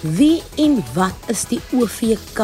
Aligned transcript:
Wie 0.00 0.40
en 0.56 0.78
wat 0.96 1.26
is 1.28 1.42
die 1.50 1.58
OVK? 1.76 2.38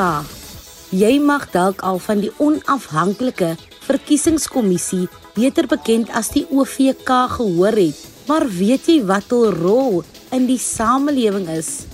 Jy 0.93 1.15
mag 1.25 1.47
dalk 1.55 1.81
al 1.89 1.97
van 2.05 2.21
die 2.21 2.29
onafhanklike 2.37 3.55
verkiesingskommissie, 3.87 5.07
beter 5.32 5.64
bekend 5.64 6.12
as 6.12 6.29
die 6.34 6.43
OVK, 6.53 7.09
gehoor 7.39 7.79
het, 7.80 8.03
maar 8.29 8.45
weet 8.45 8.91
jy 8.93 8.98
wat 9.09 9.32
hul 9.32 9.48
rol 9.57 10.05
in 10.37 10.45
die 10.50 10.61
samelewing 10.61 11.48
is? 11.48 11.89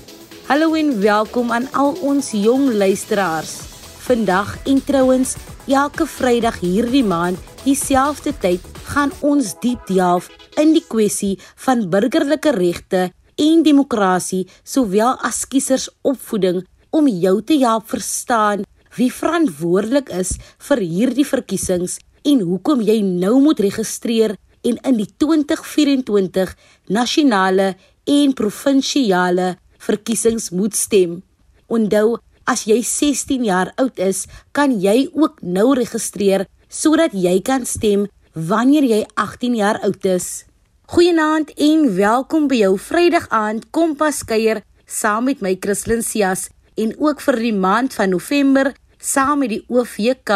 Hallo 0.51 0.75
en 0.75 0.97
welkom 0.99 1.55
aan 1.55 1.71
al 1.79 1.95
ons 2.03 2.35
jong 2.35 2.67
luisteraars. 2.75 3.55
Vandag 4.03 4.57
en 4.67 4.83
trouens 4.83 5.39
elke 5.71 6.11
Vrydag 6.11 6.59
hierdie 6.67 7.07
maand 7.07 7.39
dieselfde 7.63 8.35
tyd 8.35 8.67
gaan 8.91 9.15
ons 9.23 9.55
diep 9.63 9.87
delf 9.87 10.27
in 10.59 10.75
die 10.75 10.83
kwessie 10.83 11.37
van 11.55 11.87
burgerlike 11.87 12.51
regte 12.59 13.13
en 13.43 13.65
demokrasie 13.67 14.45
sowel 14.63 15.17
as 15.27 15.43
kiesers 15.51 15.89
opvoeding 16.07 16.63
om 16.93 17.09
jou 17.09 17.41
te 17.43 17.59
help 17.63 17.89
verstaan 17.91 18.65
wie 18.97 19.11
verantwoordelik 19.13 20.13
is 20.15 20.37
vir 20.69 20.83
hierdie 20.85 21.27
verkiesings 21.27 21.99
en 22.29 22.43
hoekom 22.47 22.83
jy 22.85 23.01
nou 23.07 23.39
moet 23.43 23.63
registreer 23.65 24.37
en 24.63 24.79
in 24.89 24.99
die 25.01 25.09
2024 25.19 26.53
nasionale 26.95 27.73
en 28.07 28.35
provinsiale 28.39 29.57
verkiesings 29.83 30.51
moet 30.55 30.77
stem. 30.79 31.21
Onthou, 31.67 32.19
as 32.47 32.67
jy 32.69 32.79
16 32.87 33.47
jaar 33.47 33.73
oud 33.81 33.99
is, 34.03 34.27
kan 34.55 34.75
jy 34.79 35.09
ook 35.15 35.43
nou 35.43 35.73
registreer 35.79 36.47
sodat 36.73 37.15
jy 37.15 37.39
kan 37.45 37.67
stem 37.69 38.07
wanneer 38.35 38.87
jy 38.87 39.03
18 39.19 39.59
jaar 39.59 39.81
oud 39.87 40.07
is. 40.09 40.45
Goeienaand 40.93 41.55
en 41.57 41.87
welkom 41.97 42.51
by 42.51 42.59
jou 42.59 42.75
Vrydag 42.77 43.25
aand 43.33 43.63
Kompas 43.73 44.19
kuier 44.29 44.59
saam 44.85 45.25
met 45.25 45.41
my 45.41 45.55
Christlyn 45.57 46.03
Cias 46.05 46.51
en 46.77 46.91
ook 47.01 47.23
vir 47.25 47.39
die 47.41 47.53
maand 47.57 47.95
van 47.97 48.11
November 48.13 48.69
saam 49.01 49.41
met 49.41 49.55
die 49.55 49.63
OVK. 49.73 50.35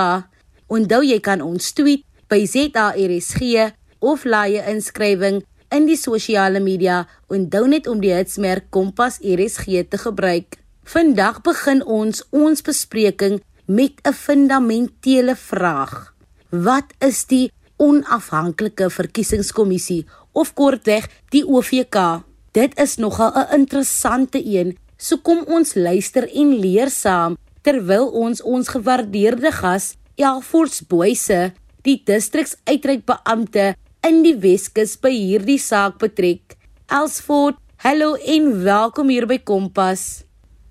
Onthou 0.73 1.03
jy 1.05 1.19
kan 1.21 1.43
ons 1.45 1.75
tweet 1.77 2.07
by 2.33 2.39
ZARSG 2.49 3.67
of 4.01 4.25
laai 4.25 4.57
inskrywing 4.63 5.43
in 5.77 5.91
die 5.91 5.99
sosiale 6.01 6.65
media 6.65 7.03
onthou 7.29 7.67
net 7.69 7.85
om 7.85 8.01
die 8.01 8.15
hitsmerk 8.17 8.71
Kompas 8.73 9.21
RSG 9.21 9.85
te 9.93 10.01
gebruik. 10.07 10.57
Vandag 10.89 11.43
begin 11.45 11.85
ons 11.85 12.25
ons 12.33 12.65
bespreking 12.65 13.43
met 13.69 14.01
'n 14.09 14.17
fundamentele 14.25 15.37
vraag. 15.37 16.15
Wat 16.49 16.97
is 17.05 17.27
die 17.29 17.53
onafhanklike 17.77 18.89
verkiesingskommissie 18.91 20.07
of 20.37 20.53
kortweg 20.53 21.09
die 21.33 21.43
OVK? 21.49 22.21
Dit 22.53 22.77
is 22.81 22.97
nogal 22.97 23.33
'n 23.35 23.53
interessante 23.59 24.41
een. 24.45 24.77
So 24.97 25.17
kom 25.17 25.45
ons 25.49 25.75
luister 25.75 26.29
en 26.33 26.59
leer 26.61 26.91
saam 26.91 27.37
terwyl 27.63 28.07
ons 28.15 28.43
ons 28.43 28.69
gewaardeerde 28.69 29.51
gas 29.53 29.97
Elfors 30.15 30.81
Boyse, 30.87 31.53
die 31.83 31.99
distriksuitreikbeampte 32.05 33.75
in 34.07 34.23
die 34.23 34.37
Weskus 34.39 34.97
by 35.03 35.11
hierdie 35.11 35.59
saak 35.59 35.99
betrek. 35.99 36.55
Elsfort, 36.87 37.59
hallo 37.83 38.15
en 38.15 38.63
welkom 38.65 39.09
hier 39.09 39.27
by 39.27 39.39
Kompas. 39.39 40.25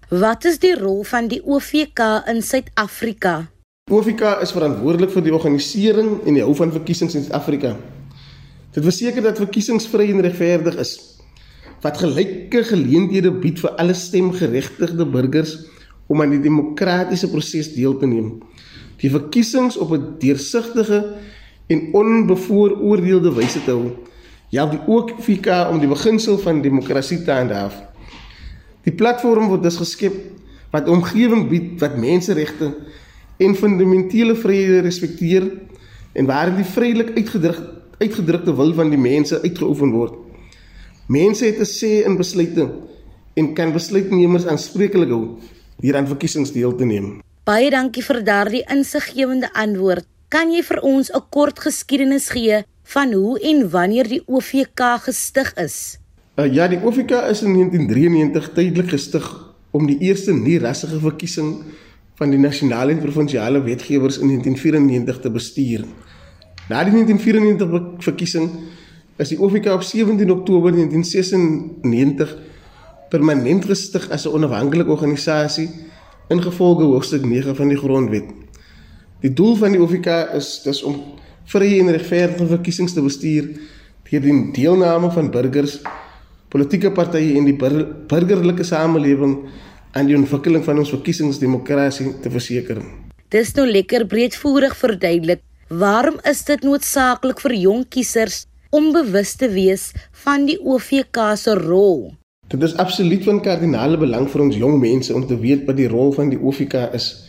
Wat 0.10 0.46
is 0.46 0.60
die 0.64 0.76
rol 0.80 1.04
van 1.04 1.28
die 1.28 1.42
OVK 1.44 2.00
in 2.32 2.42
Suid-Afrika? 2.42 3.48
OVK 3.92 4.40
is 4.42 4.56
verantwoordelik 4.56 5.12
vir 5.14 5.28
die 5.28 5.34
organisering 5.36 6.16
en 6.26 6.40
die 6.40 6.46
hou 6.46 6.56
van 6.58 6.72
verkiesings 6.74 7.14
in 7.14 7.28
Suid-Afrika. 7.28 7.76
Dit 8.76 8.84
verseker 8.84 9.24
dat 9.24 9.38
verkiesings 9.40 9.86
vry 9.88 10.10
en 10.12 10.20
regverdig 10.20 10.76
is, 10.84 10.98
wat 11.80 12.02
gelyke 12.02 12.60
geleenthede 12.68 13.32
bied 13.32 13.62
vir 13.64 13.72
alle 13.80 13.94
stemgeregtigde 13.96 15.06
burgers 15.08 15.54
om 16.12 16.20
aan 16.20 16.34
die 16.34 16.42
demokratiese 16.44 17.30
proses 17.32 17.70
deel 17.72 17.96
te 18.02 18.10
neem. 18.10 18.34
Die 19.00 19.12
verkiesings 19.14 19.78
op 19.80 19.94
'n 19.96 20.18
deursigtige 20.20 21.16
en 21.68 21.94
onbevooroordeelde 21.94 23.32
wyse 23.34 23.64
te 23.64 23.72
hou. 23.72 23.96
Ja, 24.50 24.66
die 24.66 24.80
ook 24.88 25.12
FK 25.22 25.72
om 25.72 25.80
die 25.80 25.88
beginsel 25.88 26.38
van 26.38 26.62
demokrasie 26.62 27.24
te 27.24 27.32
handhaaf. 27.32 27.82
Die 28.84 28.94
platform 28.94 29.48
word 29.48 29.64
dus 29.64 29.78
geskep 29.78 30.14
wat 30.72 30.88
omgewing 30.88 31.48
bied 31.50 31.80
wat 31.80 31.98
menseregte 31.98 32.76
en 33.38 33.56
fundamentele 33.56 34.36
vryhede 34.36 34.80
respekteer 34.80 35.52
en 36.14 36.26
waar 36.26 36.56
die 36.56 36.66
vrylik 36.66 37.16
uitgedruk 37.16 37.75
uitgedrukte 38.00 38.56
wil 38.56 38.74
van 38.74 38.90
die 38.90 39.00
mense 39.00 39.42
uitgeoefen 39.42 39.92
word. 39.92 40.14
Mense 41.08 41.46
het 41.46 41.60
'n 41.60 41.70
sê 41.70 42.06
in 42.06 42.18
besluite 42.18 42.70
en 43.34 43.54
kan 43.54 43.74
besluitnemers 43.74 44.46
aanspreeklik 44.46 45.10
hou 45.10 45.38
hier 45.82 45.96
aan 45.96 46.08
verkiesings 46.08 46.52
deel 46.52 46.76
te 46.76 46.86
neem. 46.86 47.22
Baie 47.44 47.70
dankie 47.70 48.04
vir 48.04 48.24
daardie 48.24 48.64
insiggewende 48.72 49.54
antwoord. 49.54 50.06
Kan 50.30 50.52
jy 50.52 50.64
vir 50.64 50.82
ons 50.82 51.12
'n 51.12 51.22
kort 51.30 51.60
geskiedenis 51.60 52.30
gee 52.30 52.64
van 52.84 53.14
hoe 53.14 53.40
en 53.40 53.70
wanneer 53.70 54.08
die 54.08 54.24
OVK 54.26 54.82
gestig 55.06 55.54
is? 55.54 56.00
Uh, 56.36 56.54
ja, 56.54 56.68
die 56.68 56.80
OVK 56.84 57.12
is 57.32 57.42
in 57.42 57.54
1993 57.54 58.50
tydelik 58.54 58.90
gestig 58.90 59.54
om 59.72 59.86
die 59.88 59.98
eerste 60.00 60.34
nie-rassige 60.34 61.00
verkiesing 61.00 61.64
van 62.16 62.32
die 62.32 62.40
nasionale 62.40 62.92
en 62.92 63.00
provinsiale 63.00 63.62
wetgewers 63.64 64.18
in 64.18 64.28
1994 64.28 65.20
te 65.22 65.32
bestuur. 65.32 65.86
Na 66.66 66.82
die 66.82 66.96
1994 66.98 68.02
verkiesing 68.02 68.48
is 69.22 69.30
die 69.30 69.38
OVK 69.38 69.68
op 69.76 69.84
17 69.86 70.32
Oktober 70.34 70.74
1996 70.74 72.32
permanent 73.14 73.68
gestig 73.70 74.10
as 74.10 74.26
'n 74.26 74.34
onafhanklike 74.34 74.90
organisasie 74.90 75.70
ingevolge 76.30 76.84
hoofstuk 76.84 77.26
9 77.26 77.56
van 77.56 77.68
die 77.68 77.78
grondwet. 77.78 78.26
Die 79.22 79.34
doel 79.34 79.56
van 79.56 79.72
die 79.72 79.82
OVK 79.82 80.34
is 80.34 80.62
dis 80.64 80.84
om 80.84 81.04
vrye 81.46 81.80
en 81.80 81.92
regverdige 81.92 82.48
verkiesings 82.48 82.94
te 82.94 83.02
bestuur 83.02 83.46
deur 84.10 84.22
die 84.22 84.52
deelname 84.52 85.12
van 85.12 85.32
burgers, 85.32 85.80
politieke 86.50 86.92
partye 86.92 87.38
en 87.38 87.46
die 87.46 87.56
bur 87.56 87.86
burgerlike 88.08 88.64
samelewing 88.64 89.38
aan 89.92 90.06
die 90.06 90.18
ontwikkeling 90.18 90.64
van 90.64 90.78
ons 90.78 90.90
verkiesingsdemokrasie 90.90 92.20
te 92.22 92.30
verseker. 92.30 92.82
Dis 93.30 93.54
nou 93.54 93.68
lekker 93.68 94.06
breedvoerig 94.06 94.76
verduidelik. 94.78 95.42
Waarom 95.68 96.20
is 96.22 96.44
dit 96.46 96.62
noodsaaklik 96.62 97.40
vir 97.42 97.54
jong 97.58 97.88
kiesers 97.90 98.44
om 98.70 98.92
bewus 98.94 99.32
te 99.34 99.48
wees 99.50 99.88
van 100.22 100.44
die 100.46 100.60
OVK 100.62 101.18
se 101.42 101.56
rol? 101.58 102.14
Dit 102.54 102.62
is 102.62 102.76
absoluut 102.78 103.24
van 103.26 103.42
kardinale 103.42 103.98
belang 103.98 104.30
vir 104.30 104.44
ons 104.46 104.60
jong 104.62 104.78
mense 104.78 105.10
om 105.10 105.26
te 105.26 105.34
weet 105.34 105.66
wat 105.66 105.80
die 105.80 105.90
rol 105.90 106.14
van 106.14 106.30
die 106.30 106.38
OVK 106.38 106.94
is. 106.94 107.26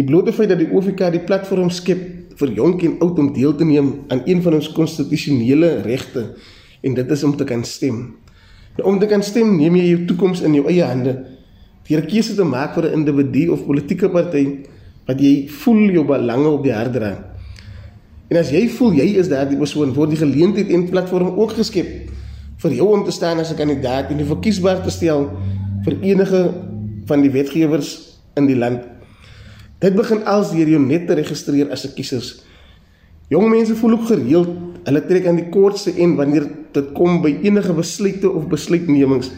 Die 0.00 0.06
blote 0.08 0.32
feit 0.32 0.48
dat 0.48 0.62
die 0.64 0.70
OVK 0.72 1.12
die 1.12 1.20
platform 1.20 1.68
skep 1.68 2.32
vir 2.40 2.56
jonk 2.56 2.88
en 2.88 2.96
oud 3.04 3.20
om 3.20 3.34
deel 3.36 3.52
te 3.52 3.68
neem 3.68 3.92
aan 4.08 4.24
een 4.24 4.40
van 4.40 4.56
ons 4.62 4.72
konstitusionele 4.72 5.82
regte 5.84 6.24
en 6.80 6.96
dit 6.96 7.16
is 7.18 7.28
om 7.28 7.36
te 7.36 7.44
kan 7.44 7.68
stem. 7.68 8.16
Nou, 8.78 8.88
om 8.94 8.98
te 8.98 9.12
kan 9.12 9.20
stem, 9.20 9.58
neem 9.60 9.76
jy 9.76 9.90
jou 9.90 10.04
toekoms 10.08 10.40
in 10.40 10.56
jou 10.56 10.64
eie 10.72 10.88
hande 10.88 11.18
deur 11.84 12.08
keuse 12.08 12.32
te 12.32 12.44
maak 12.48 12.72
vir 12.80 12.88
'n 12.88 13.04
individu 13.04 13.50
of 13.52 13.66
politieke 13.66 14.08
party 14.08 14.64
wat 15.04 15.20
jy 15.20 15.48
voel 15.48 15.90
jou 15.92 16.04
belange 16.04 16.48
op 16.48 16.64
die 16.64 16.72
hart 16.72 16.92
dra. 16.92 17.27
En 18.28 18.36
as 18.36 18.50
jy 18.50 18.68
voel 18.68 18.92
jy 18.92 19.16
is 19.16 19.28
daardie 19.28 19.58
persoon, 19.58 19.94
word 19.94 20.10
die 20.10 20.20
geleentheid 20.20 20.68
en 20.70 20.88
platform 20.90 21.38
ook 21.38 21.52
geskep 21.52 22.10
vir 22.58 22.72
jou 22.72 22.92
om 22.92 23.04
te 23.04 23.14
staan 23.14 23.38
as 23.38 23.52
'n 23.52 23.56
kandidaat 23.56 24.10
en 24.10 24.16
die 24.16 24.26
verkiesbaar 24.26 24.82
te 24.82 24.90
stel 24.90 25.30
vir 25.84 25.94
enige 26.02 26.54
van 27.06 27.22
die 27.22 27.30
wetgewers 27.30 28.18
in 28.36 28.46
die 28.46 28.56
land 28.56 28.98
Dit 29.78 29.94
begin 29.94 30.24
als 30.26 30.50
deur 30.50 30.66
jou 30.66 30.80
net 30.82 31.06
te 31.06 31.14
registreer 31.14 31.70
as 31.70 31.86
'n 31.86 31.94
kiesers. 31.94 32.42
Jong 33.30 33.48
mense 33.50 33.76
voel 33.76 33.92
ook 33.92 34.06
gereeld 34.10 34.50
hulle 34.84 35.06
trek 35.06 35.26
aan 35.26 35.36
die 35.36 35.48
kortste 35.48 35.92
en 35.94 36.16
wanneer 36.16 36.48
dit 36.72 36.92
kom 36.92 37.22
by 37.22 37.38
enige 37.42 37.72
besluite 37.72 38.30
of 38.30 38.48
besluitnemings. 38.48 39.30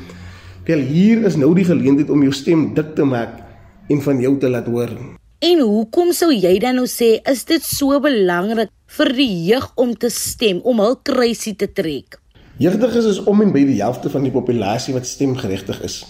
Wel 0.65 0.79
hier 0.79 1.25
is 1.25 1.37
nou 1.37 1.55
die 1.55 1.65
geleentheid 1.65 2.11
om 2.11 2.23
jou 2.23 2.33
stem 2.33 2.75
dik 2.75 2.95
te 2.95 3.05
maak 3.05 3.43
en 3.89 4.01
van 4.01 4.21
jou 4.21 4.39
te 4.39 4.49
laat 4.49 4.67
hoor. 4.67 5.20
En 5.41 5.63
hoekom 5.65 6.11
sou 6.13 6.35
jy 6.37 6.51
dan 6.61 6.77
nou 6.77 6.85
sê 6.85 7.15
is 7.31 7.47
dit 7.49 7.65
so 7.65 7.97
belangrik 8.05 8.69
vir 8.93 9.11
die 9.17 9.31
jeug 9.47 9.71
om 9.81 9.95
te 9.97 10.11
stem, 10.13 10.59
om 10.69 10.83
hul 10.85 10.99
kruisie 11.01 11.55
te 11.57 11.65
trek? 11.73 12.19
Jeugdiges 12.61 13.09
is 13.09 13.21
om 13.25 13.41
en 13.41 13.55
by 13.55 13.63
die 13.65 13.79
helfte 13.79 14.13
van 14.13 14.27
die 14.27 14.35
populasie 14.35 14.93
wat 14.93 15.09
stemgeregtig 15.09 15.81
is. 15.89 16.03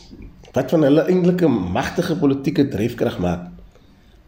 Wat 0.50 0.74
van 0.74 0.82
hulle 0.82 1.06
eintlike 1.06 1.46
magtige 1.46 2.18
politieke 2.18 2.66
dryfkrag 2.74 3.20
maak? 3.22 3.46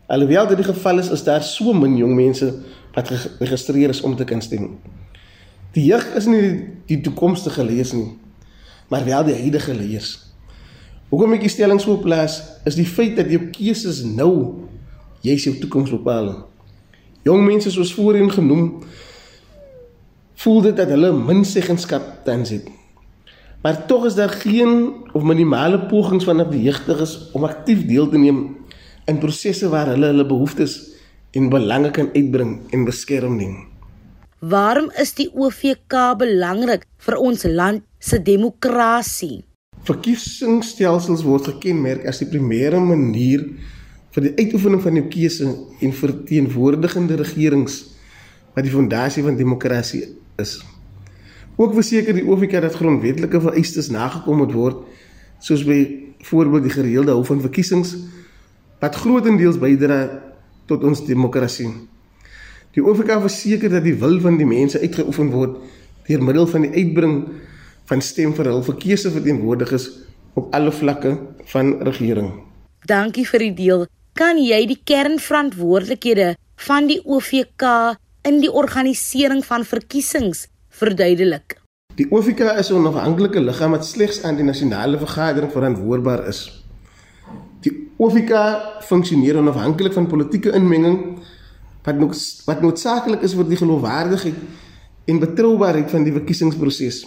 Alhoewel 0.06 0.52
dit 0.52 0.62
die 0.62 0.70
geval 0.70 1.02
is, 1.02 1.10
is 1.10 1.26
daar 1.26 1.42
so 1.42 1.74
min 1.74 1.98
jong 1.98 2.14
mense 2.14 2.52
wat 2.94 3.10
geregistreer 3.10 3.90
is 3.90 4.06
om 4.06 4.14
te 4.14 4.28
kan 4.28 4.38
stem. 4.44 4.76
Die 5.74 5.88
jeug 5.88 6.06
is 6.14 6.30
nie 6.30 6.44
die, 6.46 6.56
die 6.94 7.02
toekomstige 7.08 7.66
leiers 7.66 7.96
nie, 7.96 8.12
maar 8.86 9.02
wel 9.02 9.32
die 9.32 9.40
huidige 9.40 9.74
leiers. 9.74 10.20
Hoekom 11.10 11.34
ek 11.34 11.42
die 11.42 11.56
stelling 11.58 11.82
so 11.82 11.98
plaas, 11.98 12.38
is 12.62 12.78
die 12.78 12.86
feit 12.86 13.18
dat 13.18 13.34
jou 13.34 13.48
keuses 13.50 14.04
nou 14.06 14.70
jy 15.22 15.36
se 15.38 15.54
toekoms 15.58 15.90
bepaal. 15.94 16.34
Jong 17.22 17.44
mense 17.46 17.70
soos 17.70 17.94
voorheen 17.94 18.30
genoem 18.30 18.82
voel 20.42 20.62
dit 20.64 20.76
dat 20.76 20.90
hulle 20.90 21.12
min 21.14 21.44
seggenskap 21.46 22.24
tans 22.26 22.50
het. 22.50 22.66
Maar 23.62 23.84
tog 23.86 24.08
is 24.08 24.16
daar 24.18 24.32
geen 24.42 24.94
of 25.14 25.22
minimale 25.22 25.78
pogings 25.86 26.24
van 26.26 26.42
die 26.50 26.64
jeugdiges 26.64 27.30
om 27.32 27.44
aktief 27.46 27.84
deel 27.86 28.08
te 28.10 28.18
neem 28.18 28.40
in 29.06 29.18
prosesse 29.22 29.68
waar 29.70 29.92
hulle 29.94 30.10
hulle 30.10 30.26
behoeftes 30.26 30.80
en 31.30 31.48
belange 31.48 31.90
kan 31.90 32.10
uitbring 32.14 32.58
en 32.74 32.84
beskerm 32.84 33.36
nie. 33.38 33.52
Waarom 34.42 34.90
is 34.98 35.14
die 35.14 35.28
OVK 35.30 35.94
belangrik 36.18 36.88
vir 37.06 37.16
ons 37.22 37.44
land 37.46 37.84
se 38.02 38.18
demokrasie? 38.18 39.44
Verkiesingsstelsels 39.86 41.22
word 41.22 41.46
gekenmerk 41.52 42.08
as 42.10 42.18
die 42.18 42.28
primêre 42.30 42.80
manier 42.82 43.46
vir 44.12 44.26
die 44.26 44.32
uitoefening 44.36 44.82
van 44.84 44.98
die 44.98 45.06
keuse 45.08 45.48
en 45.80 45.94
verteenwoordigende 45.96 47.16
regerings 47.22 47.78
wat 48.52 48.66
die 48.66 48.72
fondasie 48.72 49.24
van 49.24 49.38
demokrasie 49.38 50.04
is. 50.40 50.58
Ook 51.56 51.74
verseker 51.76 52.16
die 52.16 52.24
OVK 52.28 52.60
dat 52.64 52.76
grondwetlike 52.76 53.40
vereistes 53.40 53.88
nagekom 53.92 54.42
moet 54.42 54.52
word, 54.56 54.82
soos 55.40 55.64
by 55.68 55.80
voorbeeld 56.28 56.68
die 56.68 56.74
gereelde 56.74 57.16
hou 57.16 57.24
van 57.26 57.40
verkiesings 57.42 57.96
wat 58.82 58.98
grootendeels 58.98 59.60
bydra 59.62 60.04
tot 60.70 60.84
ons 60.86 61.04
demokrasie. 61.06 61.70
Die 62.72 62.84
OVK 62.84 63.18
verseker 63.24 63.72
dat 63.72 63.84
die 63.84 63.96
wil 64.00 64.18
van 64.20 64.38
die 64.40 64.48
mense 64.48 64.80
uitgeoefen 64.80 65.32
word 65.32 65.58
deur 66.08 66.22
middel 66.24 66.48
van 66.50 66.66
die 66.66 66.72
uitbring 66.72 67.16
van 67.90 68.00
stem 68.02 68.32
vir 68.34 68.50
hul 68.50 68.62
verkeerde 68.66 69.12
verteenwoordigers 69.14 69.88
op 70.34 70.54
alle 70.56 70.72
vlakke 70.72 71.16
van 71.52 71.74
regering. 71.86 72.32
Dankie 72.88 73.26
vir 73.28 73.46
die 73.46 73.54
deel. 73.54 73.84
Kan 74.12 74.36
jy 74.36 74.58
die 74.68 74.76
kernverantwoordelikhede 74.84 76.34
van 76.66 76.84
die 76.84 76.98
OVK 77.08 77.64
in 78.28 78.42
die 78.42 78.50
organisering 78.52 79.40
van 79.44 79.64
verkiesings 79.64 80.44
verduidelik. 80.68 81.56
Die 81.96 82.04
OFK 82.12 82.40
is 82.60 82.68
'n 82.70 82.74
onafhanklike 82.74 83.40
liggaam 83.40 83.70
wat 83.70 83.86
slegs 83.86 84.22
aan 84.22 84.36
die 84.36 84.44
nasionale 84.44 84.98
vergadering 84.98 85.52
verantwoordbaar 85.52 86.26
is. 86.28 86.62
Die 87.60 87.72
OFK 87.96 88.32
funksioneer 88.80 89.36
onafhanklik 89.36 89.92
van 89.92 90.06
politieke 90.06 90.52
inmenging 90.52 91.18
wat 91.82 91.98
nog 91.98 92.12
wat 92.44 92.60
noodsaaklik 92.60 93.22
is 93.22 93.34
vir 93.34 93.48
die 93.48 93.56
geloofwaardigheid 93.56 94.34
en 95.04 95.18
betroubaarheid 95.18 95.90
van 95.90 96.04
die 96.04 96.12
verkiesingsproses. 96.12 97.06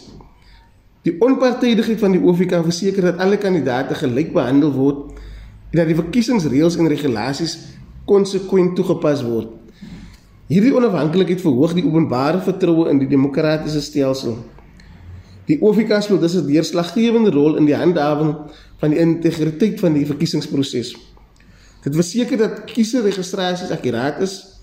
Die 1.04 1.22
onpartydigheid 1.22 2.00
van 2.00 2.12
die 2.12 2.22
OFK 2.22 2.63
verseker 2.63 3.02
dat 3.02 3.18
alle 3.18 3.38
kandidaate 3.38 3.96
gelyk 3.96 4.34
behandel 4.34 4.74
word 4.74 5.19
dat 5.72 5.88
die 5.88 5.98
verkiesingsreëls 5.98 6.78
en 6.78 6.88
regulasies 6.88 7.58
konsekwent 8.06 8.76
toegepas 8.76 9.24
word. 9.26 9.50
Hierdie 10.46 10.76
onafhanklikheid 10.78 11.42
verhoog 11.42 11.74
die 11.74 11.86
openbare 11.86 12.42
vertroue 12.46 12.90
in 12.92 13.00
die 13.02 13.10
demokratiese 13.10 13.82
stelsel. 13.82 14.38
Die 15.50 15.58
OFK 15.62 16.02
speel 16.02 16.20
dus 16.20 16.36
'n 16.38 16.46
deurslaggewende 16.46 17.32
rol 17.32 17.58
in 17.58 17.66
die 17.66 17.76
handhawing 17.76 18.36
van 18.78 18.90
die 18.90 19.00
integriteit 19.00 19.80
van 19.80 19.94
die 19.94 20.06
verkiesingsproses. 20.06 20.96
Dit 21.84 21.96
verseker 21.96 22.38
dat 22.38 22.64
kieserregistrasies 22.66 23.72
akkuraat 23.72 24.22
is, 24.22 24.56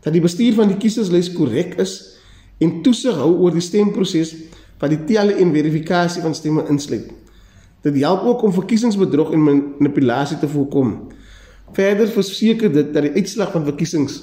dat 0.00 0.12
die 0.12 0.22
bestuur 0.22 0.54
van 0.54 0.68
die 0.68 0.76
kieserslys 0.76 1.32
korrek 1.32 1.74
is 1.82 2.16
en 2.58 2.82
toesig 2.82 3.14
hou 3.14 3.32
oor 3.42 3.52
die 3.52 3.60
stemproses 3.60 4.34
wat 4.78 4.90
die 4.90 5.04
telle 5.04 5.34
en 5.34 5.52
verifikasie 5.52 6.22
van 6.22 6.34
stemme 6.34 6.64
insluit. 6.68 7.10
Dit 7.86 8.00
help 8.02 8.24
ook 8.26 8.42
om 8.42 8.52
verkiesingsbedrog 8.52 9.30
en 9.32 9.42
manipulasie 9.42 10.38
te 10.38 10.48
voorkom. 10.50 11.06
Verder 11.76 12.08
verseker 12.10 12.72
dit 12.72 12.88
dat 12.94 13.04
die 13.06 13.12
uitslag 13.14 13.52
van 13.54 13.62
verkiesings 13.68 14.16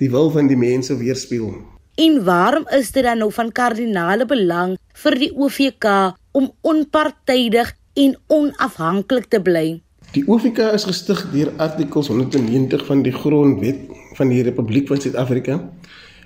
die 0.00 0.08
wil 0.10 0.30
van 0.32 0.48
die 0.48 0.56
mense 0.56 0.96
weerspieël. 0.96 1.58
En 2.00 2.22
waarom 2.24 2.64
is 2.72 2.88
dit 2.94 3.04
dan 3.04 3.20
nou 3.20 3.28
van 3.32 3.52
kardinale 3.52 4.24
belang 4.24 4.78
vir 5.02 5.18
die 5.20 5.28
OVK 5.36 5.88
om 6.32 6.48
onpartydig 6.64 7.74
en 8.00 8.16
onafhanklik 8.32 9.28
te 9.28 9.42
bly? 9.44 9.82
Die 10.16 10.24
OVK 10.24 10.72
is 10.72 10.88
gestig 10.88 11.26
deur 11.34 11.52
artikels 11.60 12.08
190 12.08 12.86
van 12.88 13.04
die 13.04 13.12
Grondwet 13.12 13.84
van 14.16 14.32
die 14.32 14.40
Republiek 14.48 14.88
van 14.88 15.04
Suid-Afrika 15.04 15.60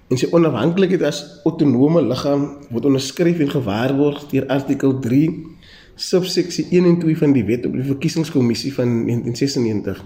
en 0.06 0.22
sy 0.22 0.30
onafhanklikheid 0.30 1.02
as 1.02 1.24
autonome 1.42 2.06
liggaam 2.06 2.46
word 2.70 2.86
onderskryf 2.92 3.42
en 3.42 3.50
gewaarborg 3.58 4.28
deur 4.30 4.46
artikel 4.54 4.94
3 5.02 5.55
subseksie 5.96 6.66
1 6.70 6.84
en 6.84 6.98
2 7.00 7.16
van 7.16 7.32
die 7.32 7.44
Wet 7.44 7.66
op 7.66 7.72
die 7.72 7.84
Verkiesingskommissie 7.84 8.72
van 8.74 8.92
1996. 9.08 10.04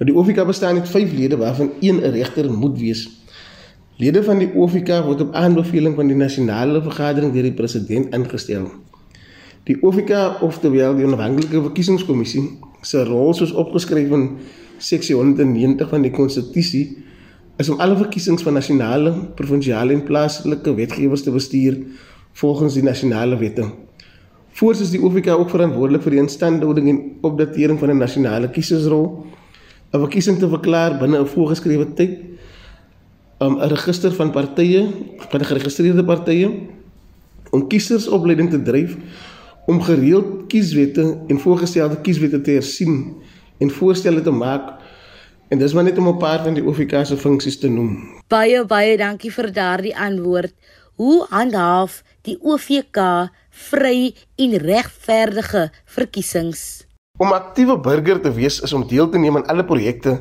Nou 0.00 0.08
die 0.08 0.14
OFK 0.16 0.46
bestaan 0.46 0.76
uit 0.76 0.88
5 0.88 1.12
lede 1.12 1.36
waarvan 1.36 1.70
een 1.80 1.96
'n 1.96 2.12
regter 2.12 2.52
moet 2.52 2.78
wees. 2.78 3.08
Lede 3.96 4.22
van 4.24 4.38
die 4.38 4.52
OFK 4.54 4.88
word 5.04 5.20
op 5.20 5.34
aanbeveling 5.34 5.94
van 5.94 6.06
die 6.06 6.16
nasionale 6.16 6.82
vergadering 6.82 7.32
deur 7.32 7.42
die 7.42 7.52
president 7.52 8.14
ingestel. 8.14 8.70
Die 9.64 9.82
OFK 9.82 10.42
of 10.42 10.58
terwyl 10.58 10.96
die 10.96 11.04
onafhanklike 11.04 11.62
verkiesingskommissie 11.62 12.58
se 12.80 13.04
rol 13.04 13.34
soos 13.34 13.52
opgeskryf 13.52 14.10
in 14.10 14.30
seksie 14.78 15.14
190 15.14 15.88
van 15.88 16.02
die 16.02 16.10
konstitusie 16.10 16.96
is 17.56 17.68
om 17.68 17.80
alle 17.80 17.96
verkiesings 17.96 18.42
van 18.42 18.56
nasionale, 18.56 19.12
provinsiale 19.34 19.92
en 19.92 20.02
plaaslike 20.02 20.74
wetgewers 20.74 21.22
te 21.22 21.30
bestuur 21.30 21.76
volgens 22.32 22.74
die 22.74 22.82
nasionale 22.82 23.36
wette. 23.36 23.68
Voorts 24.60 24.82
is 24.84 24.90
die 24.92 25.00
OFK 25.00 25.30
ook 25.32 25.48
verantwoordelik 25.48 26.02
vir 26.04 26.18
die 26.18 26.20
instandhouding 26.20 26.88
en 26.90 26.98
opdatering 27.24 27.78
van 27.80 27.90
'n 27.90 28.02
nasionale 28.04 28.48
kiesersrol 28.52 29.24
'n 29.92 30.00
verkiesing 30.04 30.38
te 30.38 30.48
verklaar 30.48 30.98
binne 31.00 31.18
'n 31.18 31.26
voorgeskrewe 31.26 31.86
tyd 31.94 32.18
um, 33.40 33.56
'n 33.56 33.68
register 33.72 34.12
van 34.12 34.30
partye, 34.30 34.86
van 35.30 35.44
geregistreerde 35.44 36.04
partye 36.04 36.50
om 37.50 37.68
kiesersopleiding 37.68 38.50
te 38.50 38.62
dryf 38.62 38.96
om 39.66 39.80
gereeld 39.80 40.46
kieswette 40.48 41.18
en 41.28 41.38
voorgestelde 41.38 42.00
kieswette 42.00 42.40
te 42.40 42.50
hersien 42.50 43.16
en 43.58 43.70
voorstelle 43.70 44.22
te 44.22 44.30
maak 44.30 44.76
en 45.48 45.58
dis 45.58 45.72
maar 45.72 45.84
net 45.84 45.98
om 45.98 46.08
'n 46.08 46.18
paar 46.18 46.44
van 46.44 46.54
die 46.54 46.66
OFK 46.66 47.06
se 47.06 47.16
funksies 47.16 47.58
te 47.58 47.68
noem. 47.68 47.96
Baie 48.28 48.64
baie 48.64 48.96
dankie 48.96 49.32
vir 49.32 49.52
daardie 49.52 49.96
antwoord. 49.96 50.52
Hoe 50.94 51.26
handhaaf 51.30 52.02
die 52.22 52.38
OVK 52.40 53.30
vry 53.50 54.14
en 54.36 54.56
regverdige 54.58 55.70
verkiesings? 55.84 56.86
Om 57.18 57.32
aktiewe 57.32 57.76
burger 57.80 58.20
te 58.22 58.32
wees 58.32 58.60
is 58.64 58.72
om 58.72 58.86
deel 58.88 59.10
te 59.10 59.18
neem 59.18 59.36
aan 59.36 59.48
alle 59.52 59.64
projekte 59.64 60.20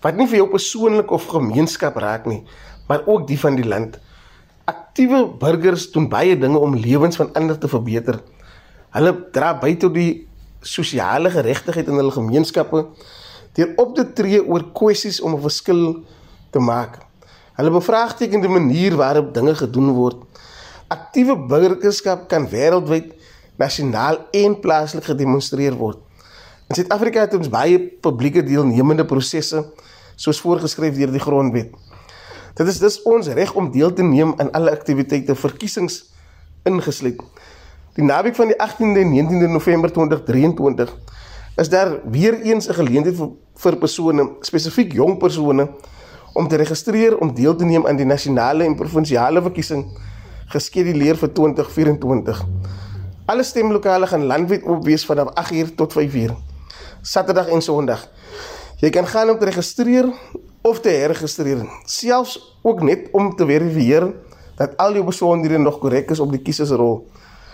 wat 0.00 0.16
nie 0.16 0.28
vir 0.30 0.40
jou 0.40 0.48
persoonlik 0.52 1.10
of 1.12 1.26
gemeenskap 1.28 1.98
raak 2.00 2.24
nie, 2.30 2.40
maar 2.88 3.02
ook 3.06 3.26
die 3.28 3.38
van 3.40 3.56
die 3.58 3.66
land. 3.68 3.98
Aktiewe 4.64 5.26
burgers 5.40 5.90
doen 5.92 6.08
baie 6.08 6.38
dinge 6.38 6.58
om 6.58 6.76
lewens 6.76 7.18
van 7.20 7.32
ander 7.36 7.58
te 7.58 7.68
verbeter. 7.68 8.20
Hulle 8.96 9.12
dra 9.34 9.52
by 9.60 9.74
tot 9.76 9.94
die 9.94 10.26
sosiale 10.62 11.30
geregtigheid 11.32 11.88
in 11.88 12.00
hulle 12.00 12.14
gemeenskappe 12.14 12.86
deur 13.56 13.70
op 13.82 13.94
te 13.96 14.04
tree 14.14 14.40
oor 14.40 14.64
kwessies 14.76 15.20
om 15.20 15.34
'n 15.34 15.42
verskil 15.42 16.04
te 16.50 16.58
maak. 16.58 17.00
Hulle 17.56 17.70
bevraagteken 17.70 18.40
die 18.40 18.48
manier 18.48 18.96
waarop 18.96 19.34
dinge 19.34 19.54
gedoen 19.54 19.90
word. 19.92 20.29
Aktiewe 20.90 21.36
burgerskap 21.38 22.24
kan 22.26 22.48
wêreldwyd, 22.50 23.12
nasionaal 23.62 24.16
en 24.34 24.56
plaaslik 24.58 25.04
gedemonstreer 25.06 25.76
word. 25.78 26.00
In 26.66 26.74
Suid-Afrika 26.74 27.22
het 27.28 27.36
ons 27.38 27.50
baie 27.52 27.78
publieke 28.02 28.42
deelnemende 28.42 29.04
prosesse 29.06 29.62
soos 30.18 30.40
voorgeskryf 30.42 30.96
deur 30.98 31.12
die 31.14 31.22
grondwet. 31.22 31.70
Dit 32.58 32.72
is 32.72 32.82
dus 32.82 32.98
ons 33.06 33.30
reg 33.38 33.54
om 33.54 33.70
deel 33.70 33.94
te 33.94 34.02
neem 34.02 34.34
aan 34.42 34.50
alle 34.58 34.74
aktiwiteite, 34.74 35.38
verkiesings 35.38 36.00
ingesluit. 36.66 37.22
Die 37.94 38.04
naweek 38.04 38.34
van 38.34 38.50
die 38.50 38.58
18de 38.58 39.06
en 39.06 39.14
19de 39.14 39.54
November 39.54 39.94
2023 39.94 40.90
is 41.62 41.70
daar 41.70 42.00
weer 42.02 42.40
eens 42.42 42.66
'n 42.66 42.74
geleentheid 42.74 43.16
vir, 43.16 43.30
vir 43.54 43.76
persone, 43.76 44.30
spesifiek 44.40 44.92
jong 44.92 45.18
persone 45.18 45.70
om 46.34 46.48
te 46.48 46.56
registreer 46.56 47.18
om 47.18 47.34
deel 47.34 47.54
te 47.54 47.64
neem 47.64 47.86
aan 47.86 47.96
die 47.96 48.06
nasionale 48.06 48.64
en 48.64 48.74
provinsiale 48.74 49.42
verkiesing 49.42 49.86
geskeduleer 50.50 51.18
vir 51.20 51.32
2024. 51.32 52.44
Alle 53.30 53.44
stemlokale 53.46 54.08
gaan 54.10 54.26
landwyd 54.26 54.66
oop 54.66 54.84
wees 54.84 55.04
vanaf 55.06 55.30
8:00 55.38 55.74
tot 55.76 55.92
5:00. 55.92 56.34
Saterdag 57.02 57.48
en 57.48 57.62
Sondag. 57.62 58.08
Jy 58.80 58.90
kan 58.90 59.06
gaan 59.06 59.30
om 59.30 59.38
te 59.38 59.44
registreer 59.44 60.08
of 60.62 60.80
te 60.80 60.88
herregistreer, 60.88 61.64
selfs 61.84 62.38
ook 62.62 62.82
net 62.82 63.08
om 63.12 63.36
te 63.36 63.46
verifieer 63.46 64.12
dat 64.56 64.76
al 64.76 64.92
jou 64.92 65.04
besonderhede 65.04 65.62
nog 65.62 65.78
korrek 65.78 66.10
is 66.10 66.20
op 66.20 66.32
die 66.32 66.42
kiesersrol. 66.42 67.06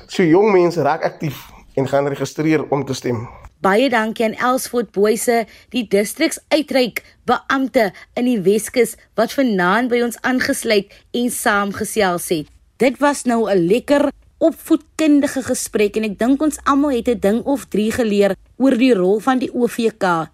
So 0.06 0.22
jong 0.22 0.52
mense 0.52 0.82
raak 0.82 1.04
aktief 1.04 1.46
en 1.74 1.88
gaan 1.88 2.08
registreer 2.08 2.64
om 2.70 2.84
te 2.84 2.94
stem. 2.94 3.28
Baie 3.60 3.88
dankie 3.90 4.24
aan 4.24 4.36
Elsfort 4.52 4.90
Boyse, 4.92 5.46
die 5.74 5.86
distriksuitreik 5.90 7.02
beampte 7.24 7.92
in 8.14 8.28
die 8.28 8.40
Weskus 8.40 8.94
wat 9.18 9.32
vanaand 9.32 9.90
by 9.90 10.02
ons 10.06 10.20
aangesluit 10.22 10.92
en 11.10 11.30
saamgesels 11.30 12.28
het. 12.34 12.55
Dit 12.76 12.98
was 12.98 13.22
nou 13.24 13.50
'n 13.50 13.66
lekker 13.66 14.12
opvoedkundige 14.38 15.42
gesprek 15.42 15.96
en 15.96 16.04
ek 16.04 16.18
dink 16.18 16.42
ons 16.42 16.58
almal 16.64 16.90
het 16.90 17.08
'n 17.08 17.18
ding 17.20 17.44
of 17.44 17.64
3 17.64 17.90
geleer 17.90 18.36
oor 18.56 18.76
die 18.76 18.94
rol 18.94 19.18
van 19.18 19.38
die 19.38 19.50
OVK. 19.54 20.28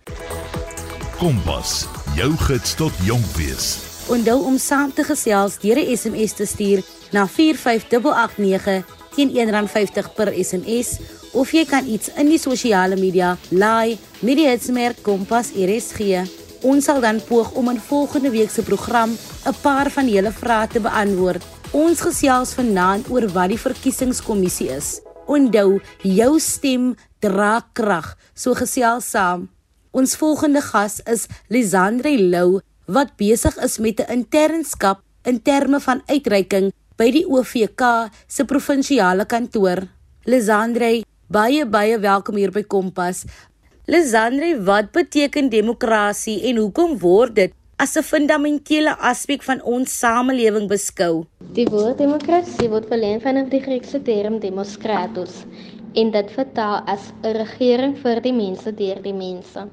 Kompas, 1.19 1.87
jou 2.17 2.37
gids 2.37 2.75
tot 2.75 2.93
jonk 3.05 3.25
wees. 3.37 3.79
Onthou 4.09 4.43
om 4.45 4.59
saam 4.59 4.93
te 4.93 5.05
gesels 5.05 5.59
deur 5.59 5.79
'n 5.79 5.97
SMS 5.97 6.33
te 6.33 6.47
stuur 6.47 6.83
na 7.13 7.27
45889 7.29 8.85
teen 9.15 9.31
R1.50 9.31 10.15
per 10.15 10.35
SMS 10.45 10.99
of 11.33 11.53
jy 11.53 11.65
kan 11.65 11.87
iets 11.87 12.09
in 12.17 12.27
die 12.27 12.39
sosiale 12.39 12.97
media 12.97 13.39
laai 13.49 13.99
met 14.21 14.37
die 14.37 14.49
hitsmerk 14.49 15.03
Kompas 15.03 15.51
RSG. 15.55 16.27
Ons 16.63 16.85
sal 16.85 17.01
dan 17.01 17.21
poog 17.25 17.53
om 17.53 17.69
in 17.69 17.81
volgende 17.81 18.31
week 18.31 18.51
se 18.51 18.63
program 18.63 19.11
'n 19.47 19.55
paar 19.63 19.91
van 19.91 20.09
julle 20.09 20.33
vrae 20.33 20.67
te 20.67 20.81
beantwoord. 20.81 21.52
Ons 21.73 22.03
gesels 22.05 22.51
vanaand 22.53 23.07
oor 23.09 23.25
wat 23.33 23.49
die 23.49 23.57
verkiesingskommissie 23.57 24.67
is. 24.75 24.99
Onthou, 25.25 25.79
jou 26.05 26.33
stem 26.37 26.91
dra 27.25 27.63
krag. 27.73 28.11
So 28.37 28.53
gesels 28.59 29.09
saam. 29.15 29.47
Ons 29.97 30.13
volgende 30.21 30.61
gas 30.61 30.99
is 31.09 31.25
Lisandre 31.49 32.13
Lou 32.21 32.61
wat 32.93 33.15
besig 33.17 33.57
is 33.57 33.79
met 33.81 34.05
'n 34.05 34.13
internskap 34.13 35.01
in 35.25 35.41
terme 35.41 35.81
van 35.81 36.03
uitreiking 36.13 36.73
by 36.99 37.09
die 37.11 37.25
OVK 37.25 38.13
se 38.29 38.45
provinsiale 38.45 39.25
kantoor. 39.25 39.89
Lisandre, 40.25 41.03
baie 41.29 41.65
baie 41.65 41.99
welkom 41.99 42.37
hier 42.37 42.53
by 42.53 42.63
Kompas. 42.63 43.25
Lisandre, 43.87 44.61
wat 44.61 44.93
beteken 44.93 45.49
demokrasie 45.49 46.43
en 46.43 46.57
hoekom 46.57 46.99
word 46.99 47.35
dit 47.35 47.53
as 47.83 47.97
'n 47.99 48.07
fundamentele 48.07 48.93
aspek 49.11 49.43
van 49.43 49.61
ons 49.75 49.91
samelewing 50.03 50.67
beskou? 50.71 51.15
Die 51.57 51.65
woord 51.75 51.99
demokrasie 51.99 52.69
word 52.75 52.85
verleen 52.93 53.19
vanaf 53.25 53.49
die 53.55 53.61
Griekse 53.65 53.99
term 54.09 54.37
demokratos 54.45 55.41
en 56.03 56.13
dit 56.17 56.31
vertaal 56.37 56.77
as 56.95 57.09
'n 57.23 57.33
regering 57.39 57.97
vir 58.05 58.21
die 58.27 58.35
mense 58.37 58.75
deur 58.83 59.03
die 59.09 59.17
mense. 59.25 59.67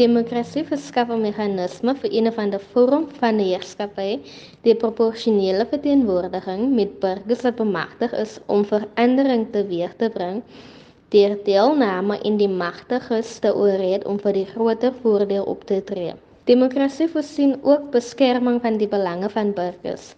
Demokrasie 0.00 0.64
verskaf 0.70 1.12
'n 1.12 1.20
meganisme 1.26 1.94
vir 2.00 2.10
een 2.12 2.32
of 2.32 2.38
ander 2.38 2.62
vorm 2.72 3.06
van 3.20 3.38
heerskappy, 3.38 4.10
die 4.62 4.78
proporsionele 4.86 5.68
verteenwoordiging 5.74 6.74
met 6.80 6.98
burgers 7.04 7.42
wat 7.42 7.56
bemagtig 7.56 8.12
is 8.24 8.40
om 8.46 8.64
verandering 8.64 9.46
teweeg 9.52 9.94
te 9.98 10.08
bring 10.08 10.42
deur 11.10 11.36
deelname 11.44 12.18
in 12.24 12.36
die 12.38 12.52
magtiges 12.64 13.38
te 13.38 13.54
oorreed 13.54 14.04
om 14.04 14.18
vir 14.18 14.32
die 14.32 14.50
groter 14.56 14.92
voordeel 15.02 15.44
op 15.44 15.64
te 15.64 15.84
tree. 15.84 16.14
Demokrasie 16.44 17.06
voorsien 17.06 17.52
ook 17.62 17.92
beskerming 17.94 18.56
van 18.62 18.74
die 18.76 18.88
belange 18.90 19.28
van 19.30 19.52
burgers. 19.54 20.08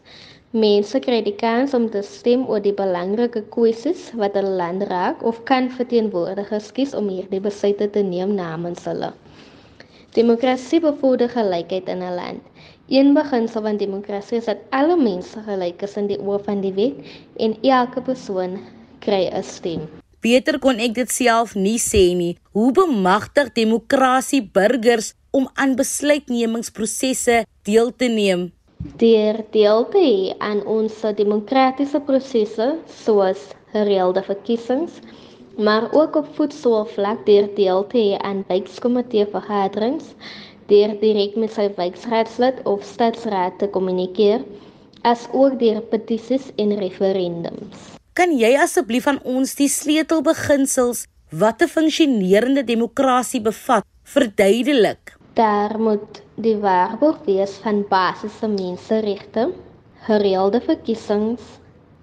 Mense 0.57 0.97
kry 1.05 1.19
die 1.27 1.35
kans 1.37 1.75
om 1.77 1.91
te 1.93 2.01
stem 2.01 2.47
oor 2.49 2.63
die 2.65 2.73
belangrike 2.73 3.43
kwessies 3.53 4.07
wat 4.17 4.39
hulle 4.39 4.55
land 4.57 4.87
raak 4.89 5.21
of 5.29 5.43
kan 5.51 5.67
verteenwoordigers 5.69 6.71
kies 6.73 6.95
om 6.97 7.11
hierdie 7.13 7.43
besluite 7.45 7.91
te 7.93 8.01
neem 8.07 8.33
namens 8.39 8.87
hulle. 8.89 9.11
Demokrasie 10.17 10.81
bevorder 10.81 11.29
gelykheid 11.29 11.91
in 11.93 12.01
'n 12.01 12.15
land. 12.17 12.41
Een 12.89 13.13
beginsel 13.13 13.63
van 13.67 13.77
demokrasie 13.77 14.39
is 14.39 14.49
dat 14.49 14.65
alle 14.71 14.97
mense 14.97 15.43
gelyk 15.45 15.83
is 15.83 15.97
in 15.97 16.07
die 16.07 16.19
oë 16.19 16.39
van 16.45 16.61
die 16.61 16.73
wet 16.73 17.05
en 17.37 17.57
elke 17.63 18.01
persoon 18.01 18.57
kry 19.01 19.29
'n 19.29 19.43
stem. 19.43 19.85
Beter 20.21 20.59
kon 20.59 20.79
ek 20.79 20.95
dit 20.95 21.11
self 21.11 21.55
nie 21.55 21.79
sê 21.79 22.17
nie. 22.17 22.39
Hoe 22.53 22.73
bemagtig 22.73 23.53
demokrasie 23.53 24.43
burgers 24.53 25.13
om 25.35 25.49
aan 25.55 25.75
besluitnemingsprosesse 25.75 27.43
deel 27.67 27.91
te 27.99 28.07
neem? 28.07 28.53
Deur 29.01 29.41
deel 29.51 29.87
te 29.91 30.01
hê 30.03 30.19
aan 30.39 30.61
ons 30.71 31.01
demokratiese 31.19 32.01
prosesse 32.07 32.69
soos 33.03 33.43
gereelde 33.73 34.23
verkiesings, 34.23 35.01
maar 35.59 35.89
ook 35.93 36.19
op 36.21 36.29
voetsoorvlak 36.37 37.25
deur 37.27 37.49
deel 37.57 37.87
te 37.91 37.99
hê 37.99 38.19
aan 38.23 38.45
wijkkomitee 38.51 39.27
vergaderings, 39.33 40.13
deur 40.71 40.95
direk 41.01 41.35
met 41.41 41.53
sy 41.57 41.67
wijkraadslid 41.77 42.63
of 42.69 42.87
stadsraad 42.87 43.59
te 43.59 43.71
kommunikeer, 43.75 44.45
as 45.03 45.27
ook 45.33 45.59
deur 45.61 45.83
petisies 45.91 46.53
en 46.57 46.77
referendums. 46.79 47.91
Kan 48.15 48.37
jy 48.39 48.55
asseblief 48.63 49.09
aan 49.11 49.19
ons 49.27 49.57
die 49.59 49.69
sleutelbeginsels 49.69 51.05
wat 51.35 51.63
'n 51.63 51.69
funksionerende 51.69 52.63
demokrasie 52.63 53.43
bevat 53.43 53.85
verduidelik? 54.05 55.19
Daar 55.35 55.81
moet 55.81 56.23
die 56.39 56.57
waarborg 56.63 57.17
wees 57.27 57.57
van 57.63 57.81
basiese 57.91 58.47
menseregte, 58.47 59.49
gereelde 60.07 60.61
verkiesings, 60.63 61.43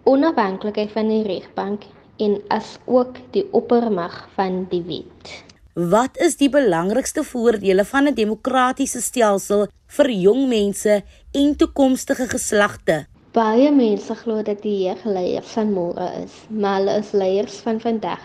onafhanklikheid 0.03 0.91
van 0.91 1.07
die 1.07 1.21
regbank 1.23 1.85
en 2.19 2.35
as 2.51 2.73
ook 2.85 3.21
die 3.31 3.45
oppermag 3.55 4.17
van 4.35 4.65
die 4.73 4.81
wet. 4.83 5.31
Wat 5.73 6.19
is 6.19 6.35
die 6.41 6.49
belangrikste 6.51 7.23
voordele 7.23 7.85
van 7.85 8.11
'n 8.11 8.19
demokratiese 8.19 9.01
stelsel 9.01 9.67
vir 9.87 10.09
jong 10.09 10.47
mense 10.47 11.01
en 11.31 11.55
toekomstige 11.55 12.27
geslagte? 12.27 13.05
Baie 13.31 13.71
mense 13.71 14.15
glo 14.15 14.43
dat 14.43 14.61
die 14.61 14.83
jeugleiers 14.83 15.55
van 15.55 15.71
môre 15.71 16.09
is, 16.23 16.33
maar 16.49 16.79
hulle 16.79 16.99
is 16.99 17.11
leiers 17.11 17.55
van 17.63 17.79
vandag. 17.79 18.19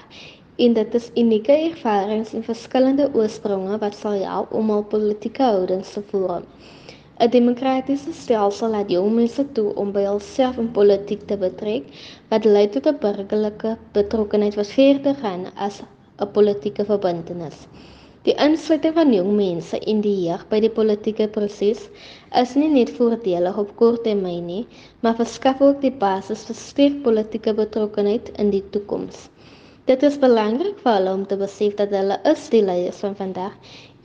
En 0.64 0.72
dit 0.72 0.94
is 0.94 1.10
unieke 1.20 1.52
ervarings 1.52 2.30
en 2.32 2.44
verskillende 2.44 3.06
oorspronge 3.14 3.74
wat 3.80 3.96
sal 3.96 4.14
help 4.24 4.52
om 4.56 4.70
al 4.76 4.84
politieke 4.92 5.42
houdings 5.42 5.90
te 5.96 6.02
vorm. 6.12 6.46
'n 7.24 7.28
Demokratiese 7.34 8.12
stelsel 8.20 8.72
laat 8.74 8.90
jong 8.94 9.10
mense 9.18 9.44
toe 9.58 9.74
om 9.82 9.90
by 9.96 10.04
hulself 10.06 10.56
in 10.62 10.70
politiek 10.78 11.26
te 11.32 11.36
betrek 11.42 11.92
wat 12.30 12.48
lei 12.54 12.64
tot 12.76 12.88
'n 12.92 12.96
burgerlike 13.04 13.74
betrokkenheid 13.98 14.56
wat 14.62 14.72
verder 14.78 15.20
gaan 15.26 15.44
as 15.68 15.82
'n 15.82 16.30
politieke 16.38 16.88
verbintenis. 16.92 17.60
Die 18.30 18.36
insluiting 18.48 18.94
van 19.02 19.14
jong 19.18 19.32
mense 19.36 19.78
in 19.94 20.00
die 20.08 20.16
jeug 20.24 20.48
by 20.54 20.64
die 20.64 20.72
politieke 20.80 21.28
proses 21.38 21.84
is 22.44 22.56
nie 22.62 22.72
net 22.80 22.96
voordelig 22.96 23.60
op 23.66 23.76
kort 23.84 24.04
termyn 24.08 24.46
nie, 24.46 24.66
maar 25.00 25.20
verskaf 25.20 25.60
ook 25.60 25.80
die 25.84 25.96
basis 26.08 26.48
vir 26.48 26.62
sterk 26.66 27.02
politieke 27.04 27.54
betrokkenheid 27.64 28.32
in 28.44 28.50
die 28.56 28.64
toekoms. 28.70 29.28
Dit 29.86 30.02
is 30.02 30.16
belangrik 30.18 30.80
vir 30.82 30.96
hulle 30.96 31.12
om 31.14 31.20
te 31.30 31.36
besef 31.38 31.76
dat 31.78 31.92
hulle 31.94 32.16
is 32.26 32.48
die 32.50 32.58
leiers 32.66 32.96
van 33.04 33.12
vandag 33.14 33.52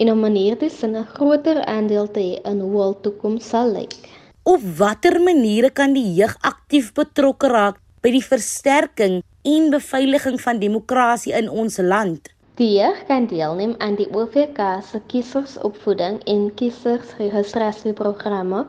en 0.04 0.12
om 0.12 0.20
manier 0.22 0.54
te 0.62 0.68
sin 0.70 0.94
'n 0.98 1.08
groter 1.14 1.58
aandeel 1.66 2.08
te 2.18 2.22
hê 2.22 2.36
in 2.52 2.60
hoe 2.62 2.82
hul 2.82 2.94
toekoms 3.02 3.50
sal 3.50 3.72
lyk. 3.74 3.96
Op 4.44 4.62
watter 4.78 5.22
maniere 5.22 5.72
kan 5.80 5.94
die 5.94 6.14
jeug 6.14 6.38
aktief 6.42 6.94
betrokke 6.94 7.48
raak 7.48 7.80
by 8.04 8.12
die 8.14 8.26
versterking 8.26 9.24
en 9.42 9.70
beveiliging 9.74 10.42
van 10.42 10.60
demokrasie 10.60 11.34
in 11.34 11.50
ons 11.50 11.78
land? 11.78 12.30
Die 12.62 12.78
jeug 12.78 13.06
kan 13.08 13.26
deelneem 13.26 13.76
aan 13.80 13.96
die 13.96 14.14
OVK 14.14 14.60
se 14.92 15.02
kiesersopvoeding 15.08 16.24
en 16.26 16.54
kiesersregistrasieprogramme 16.54 18.66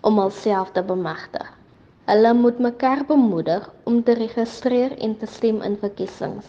om 0.00 0.18
hulself 0.18 0.70
te 0.72 0.82
bemagtig. 0.82 1.63
Hulle 2.04 2.34
moet 2.36 2.58
mekaar 2.58 3.06
bemoedig 3.08 3.70
om 3.88 4.02
te 4.04 4.12
registreer 4.12 4.92
en 4.98 5.14
te 5.16 5.26
stem 5.26 5.62
in 5.64 5.76
verkiesings. 5.80 6.44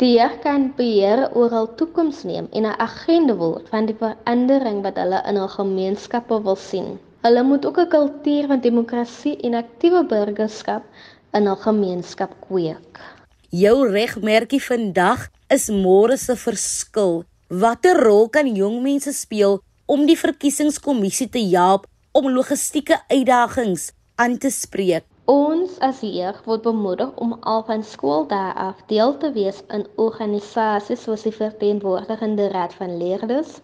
Die 0.00 0.10
jeug 0.18 0.34
kan 0.42 0.66
beheer 0.76 1.22
oor 1.32 1.52
hul 1.56 1.68
toekoms 1.80 2.18
neem 2.28 2.48
en 2.52 2.66
'n 2.68 2.80
agenda 2.84 3.34
word 3.36 3.70
van 3.72 3.86
die 3.88 3.96
verandering 3.96 4.82
wat 4.84 4.98
hulle 5.00 5.22
in 5.30 5.38
hul 5.40 5.48
gemeenskappe 5.48 6.42
wil 6.44 6.56
sien. 6.56 6.98
Hulle 7.24 7.42
moet 7.42 7.64
ook 7.66 7.78
'n 7.80 7.88
kultuur 7.88 8.46
van 8.46 8.60
demokrasie 8.60 9.36
en 9.40 9.54
aktiewe 9.54 10.04
burgerskap 10.04 10.82
in 11.32 11.46
hul 11.46 11.56
gemeenskap 11.56 12.34
kweek. 12.48 13.00
Jou 13.48 13.88
regmerkie 13.88 14.62
vandag 14.62 15.28
is 15.48 15.70
môre 15.70 16.16
se 16.16 16.36
verskil. 16.36 17.24
Watter 17.48 17.96
rol 17.96 18.28
kan 18.28 18.56
jong 18.56 18.82
mense 18.82 19.12
speel 19.12 19.60
om 19.86 20.06
die 20.06 20.18
verkiesingskommissie 20.18 21.28
te 21.28 21.48
help 21.56 21.86
om 22.12 22.28
logistieke 22.28 23.00
uitdagings 23.08 23.92
aan 24.20 24.34
te 24.36 24.50
spreek? 24.52 25.06
Ons 25.32 25.78
as 25.86 26.00
jeug 26.04 26.40
word 26.44 26.64
bemoedig 26.66 27.12
om 27.24 27.30
al 27.52 27.62
van 27.68 27.84
skooldae 27.90 28.50
af 28.64 28.82
deel 28.90 29.14
te 29.22 29.30
wees 29.32 29.62
in 29.76 29.86
organisasies 30.04 31.06
soos 31.06 31.24
die 31.24 31.32
verteenwoordigende 31.32 32.50
raad 32.52 32.74
van 32.76 32.98
leerders 33.00 33.54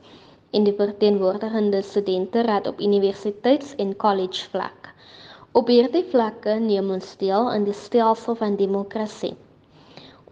en 0.56 0.64
die 0.64 0.72
verteenwoordigende 0.78 1.82
studenteraad 1.84 2.70
op 2.72 2.80
universiteits- 2.88 3.76
en 3.84 3.92
college 4.06 4.48
vlak. 4.54 4.88
Op 5.52 5.68
hierdie 5.68 6.06
vlakke 6.14 6.56
neem 6.64 6.88
ons 6.98 7.12
deel 7.20 7.52
aan 7.52 7.68
die 7.68 7.76
stelsel 7.76 8.40
van 8.40 8.56
demokrasie. 8.56 9.34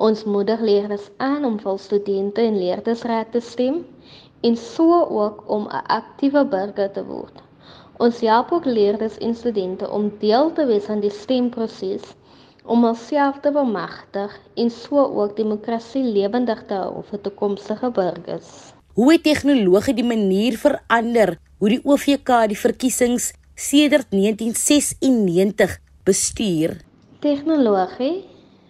Ons 0.09 0.25
moedig 0.25 0.65
leerders 0.73 1.11
aan 1.17 1.45
om 1.45 1.61
vol 1.61 1.77
studente 1.77 2.41
en 2.41 2.57
leerdersraad 2.65 3.37
te 3.37 3.45
stem 3.45 3.83
en 4.41 4.57
so 4.57 5.05
ook 5.05 5.45
om 5.59 5.69
'n 5.69 5.85
aktiewe 6.01 6.49
burger 6.57 6.93
te 6.93 7.05
word. 7.05 7.44
Ons 8.03 8.21
help 8.27 8.51
ook 8.53 8.65
leerders 8.67 9.19
en 9.23 9.35
studente 9.35 9.91
om 9.91 10.09
deel 10.19 10.53
te 10.53 10.67
wees 10.67 10.89
aan 10.91 11.03
die 11.05 11.13
stemproses 11.15 12.03
om 12.65 12.83
hulself 12.83 13.39
te 13.45 13.53
bemagtig 13.53 14.33
en 14.59 14.71
so 14.73 14.99
ook 14.99 15.37
demokrasie 15.37 16.03
lewendig 16.03 16.65
te 16.67 16.75
hou 16.75 17.05
vir 17.11 17.21
toekomstige 17.27 17.91
burgers. 17.95 18.51
Hoe 18.95 19.13
het 19.13 19.23
tegnologie 19.23 19.95
die 19.95 20.07
manier 20.07 20.57
verander 20.59 21.37
hoe 21.59 21.71
die 21.71 21.81
OVK 21.85 22.31
die 22.51 22.59
verkiesings 22.59 23.33
sedert 23.55 24.11
1996 24.11 25.79
bestuur? 26.05 26.81
Tegnologie 27.23 28.25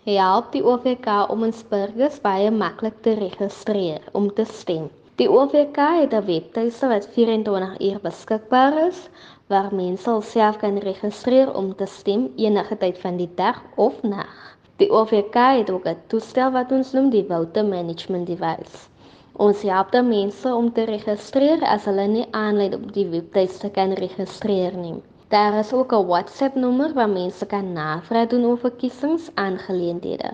help 0.05 0.53
die 0.53 0.63
OVK 0.65 1.31
om 1.33 1.47
ons 1.49 1.65
burgers 1.71 2.21
baie 2.21 2.51
maklik 2.53 3.01
te 3.03 3.17
registreer 3.17 4.05
om 4.13 4.29
te 4.35 4.45
stem. 4.45 4.91
Die 5.21 5.29
OVK 5.31 5.77
het 5.77 6.13
'n 6.13 6.25
webtuiste 6.27 6.89
wat 6.91 7.05
24 7.17 7.81
uur 7.81 7.99
beskikbaar 8.03 8.87
is 8.87 9.09
waar 9.47 9.75
mense 9.75 10.17
self 10.21 10.57
kan 10.57 10.79
registreer 10.79 11.55
om 11.55 11.75
te 11.77 11.87
stem 11.87 12.33
enige 12.37 12.77
tyd 12.77 12.99
van 12.99 13.17
die 13.17 13.29
dag 13.35 13.63
of 13.75 14.03
nag. 14.03 14.57
Die 14.77 14.91
OVK 14.91 15.35
het 15.35 15.71
ook 15.71 15.87
'n 15.87 16.03
toestel 16.07 16.51
wat 16.51 16.73
ons 16.73 16.93
noem 16.93 17.11
die 17.11 17.25
Voter 17.29 17.65
Management 17.65 18.27
Device. 18.27 18.89
Ons 19.33 19.63
help 19.63 19.93
dan 19.93 20.09
mense 20.09 20.55
om 20.55 20.73
te 20.73 20.85
registreer 20.85 21.63
as 21.63 21.85
hulle 21.85 22.07
nie 22.07 22.27
aanlyn 22.31 22.75
op 22.75 22.93
die 22.93 23.09
webtuiste 23.09 23.71
kan 23.71 23.93
registreer 23.93 24.77
nie. 24.77 25.03
Daar 25.29 25.59
is 25.59 25.73
ook 25.73 25.93
'n 25.93 26.07
WhatsApp-nommer 26.07 26.93
waar 26.93 27.09
mense 27.09 27.47
kan 27.47 27.73
navraag 27.73 28.29
doen 28.29 28.45
oor 28.45 28.59
verkiesingsaangeleenthede. 28.59 30.31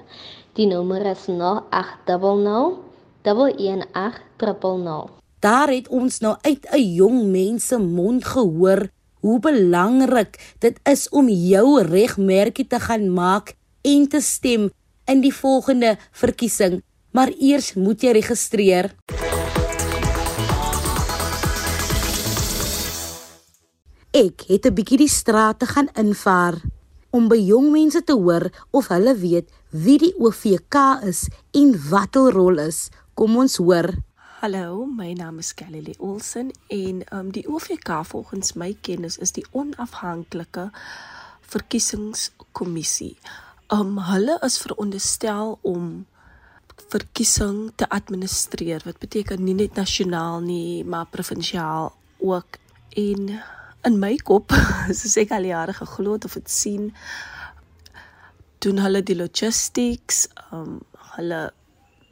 Die 0.52 0.66
nommer 0.66 1.06
is 1.06 1.26
0800 1.26 2.89
11800. 3.22 5.10
Daar 5.40 5.68
het 5.68 5.88
ons 5.88 6.18
nou 6.20 6.36
uit 6.40 6.66
'n 6.72 6.92
jong 6.94 7.30
mens 7.30 7.66
se 7.66 7.78
mond 7.78 8.24
gehoor 8.24 8.88
hoe 9.20 9.40
belangrik 9.40 10.54
dit 10.58 10.80
is 10.82 11.08
om 11.08 11.28
jou 11.28 11.82
regmerkie 11.82 12.66
te 12.66 12.80
gaan 12.80 13.12
maak 13.12 13.54
en 13.82 14.08
te 14.08 14.20
stem 14.20 14.70
in 15.04 15.20
die 15.20 15.34
volgende 15.34 15.96
verkiesing. 16.10 16.82
Maar 17.10 17.32
eers 17.38 17.74
moet 17.74 18.02
jy 18.02 18.10
registreer. 18.10 18.94
Ek 24.10 24.42
het 24.46 24.66
'n 24.66 24.74
bietjie 24.74 24.98
die 24.98 25.08
strate 25.08 25.66
gaan 25.66 25.88
invaar 25.94 26.60
om 27.10 27.28
by 27.28 27.38
jong 27.38 27.70
mense 27.70 28.02
te 28.04 28.12
hoor 28.12 28.50
of 28.70 28.88
hulle 28.88 29.14
weet 29.18 29.48
wie 29.70 29.98
die 29.98 30.14
OVK 30.18 31.02
is 31.06 31.28
en 31.50 31.74
wat 31.90 32.14
hul 32.14 32.30
rol 32.30 32.58
is. 32.58 32.88
Kom 33.14 33.34
ons 33.36 33.56
hoor. 33.58 33.90
Hallo, 34.40 34.86
my 34.86 35.10
naam 35.18 35.40
is 35.42 35.50
Kelly 35.54 35.94
Olsen 35.98 36.52
en 36.70 37.02
um 37.12 37.32
die 37.34 37.42
OVK 37.50 37.90
volgens 38.06 38.54
my 38.54 38.70
kennis 38.86 39.18
is 39.18 39.34
die 39.36 39.44
onafhanklike 39.50 40.68
verkiesingskommissie. 41.52 43.16
Um 43.74 43.98
hulle 44.08 44.38
is 44.46 44.60
veronderstel 44.62 45.58
om 45.66 46.06
verkiesing 46.94 47.72
te 47.74 47.90
administreer. 47.90 48.86
Wat 48.86 49.02
beteken 49.02 49.42
nie 49.44 49.58
net 49.58 49.76
nasionaal 49.76 50.40
nie, 50.46 50.84
maar 50.84 51.10
provinsiaal 51.10 51.92
ook 52.22 52.62
en 52.96 53.28
in 53.84 53.98
my 53.98 54.14
kop 54.16 54.54
soos 55.02 55.18
ek 55.20 55.34
al 55.34 55.50
jare 55.50 55.74
geglo 55.82 56.14
het 56.14 56.30
of 56.30 56.38
dit 56.38 56.50
sien 56.50 56.90
doen 58.62 58.78
hulle 58.78 59.02
die 59.02 59.18
logistics 59.18 60.28
um 60.54 60.78
hulle 61.16 61.48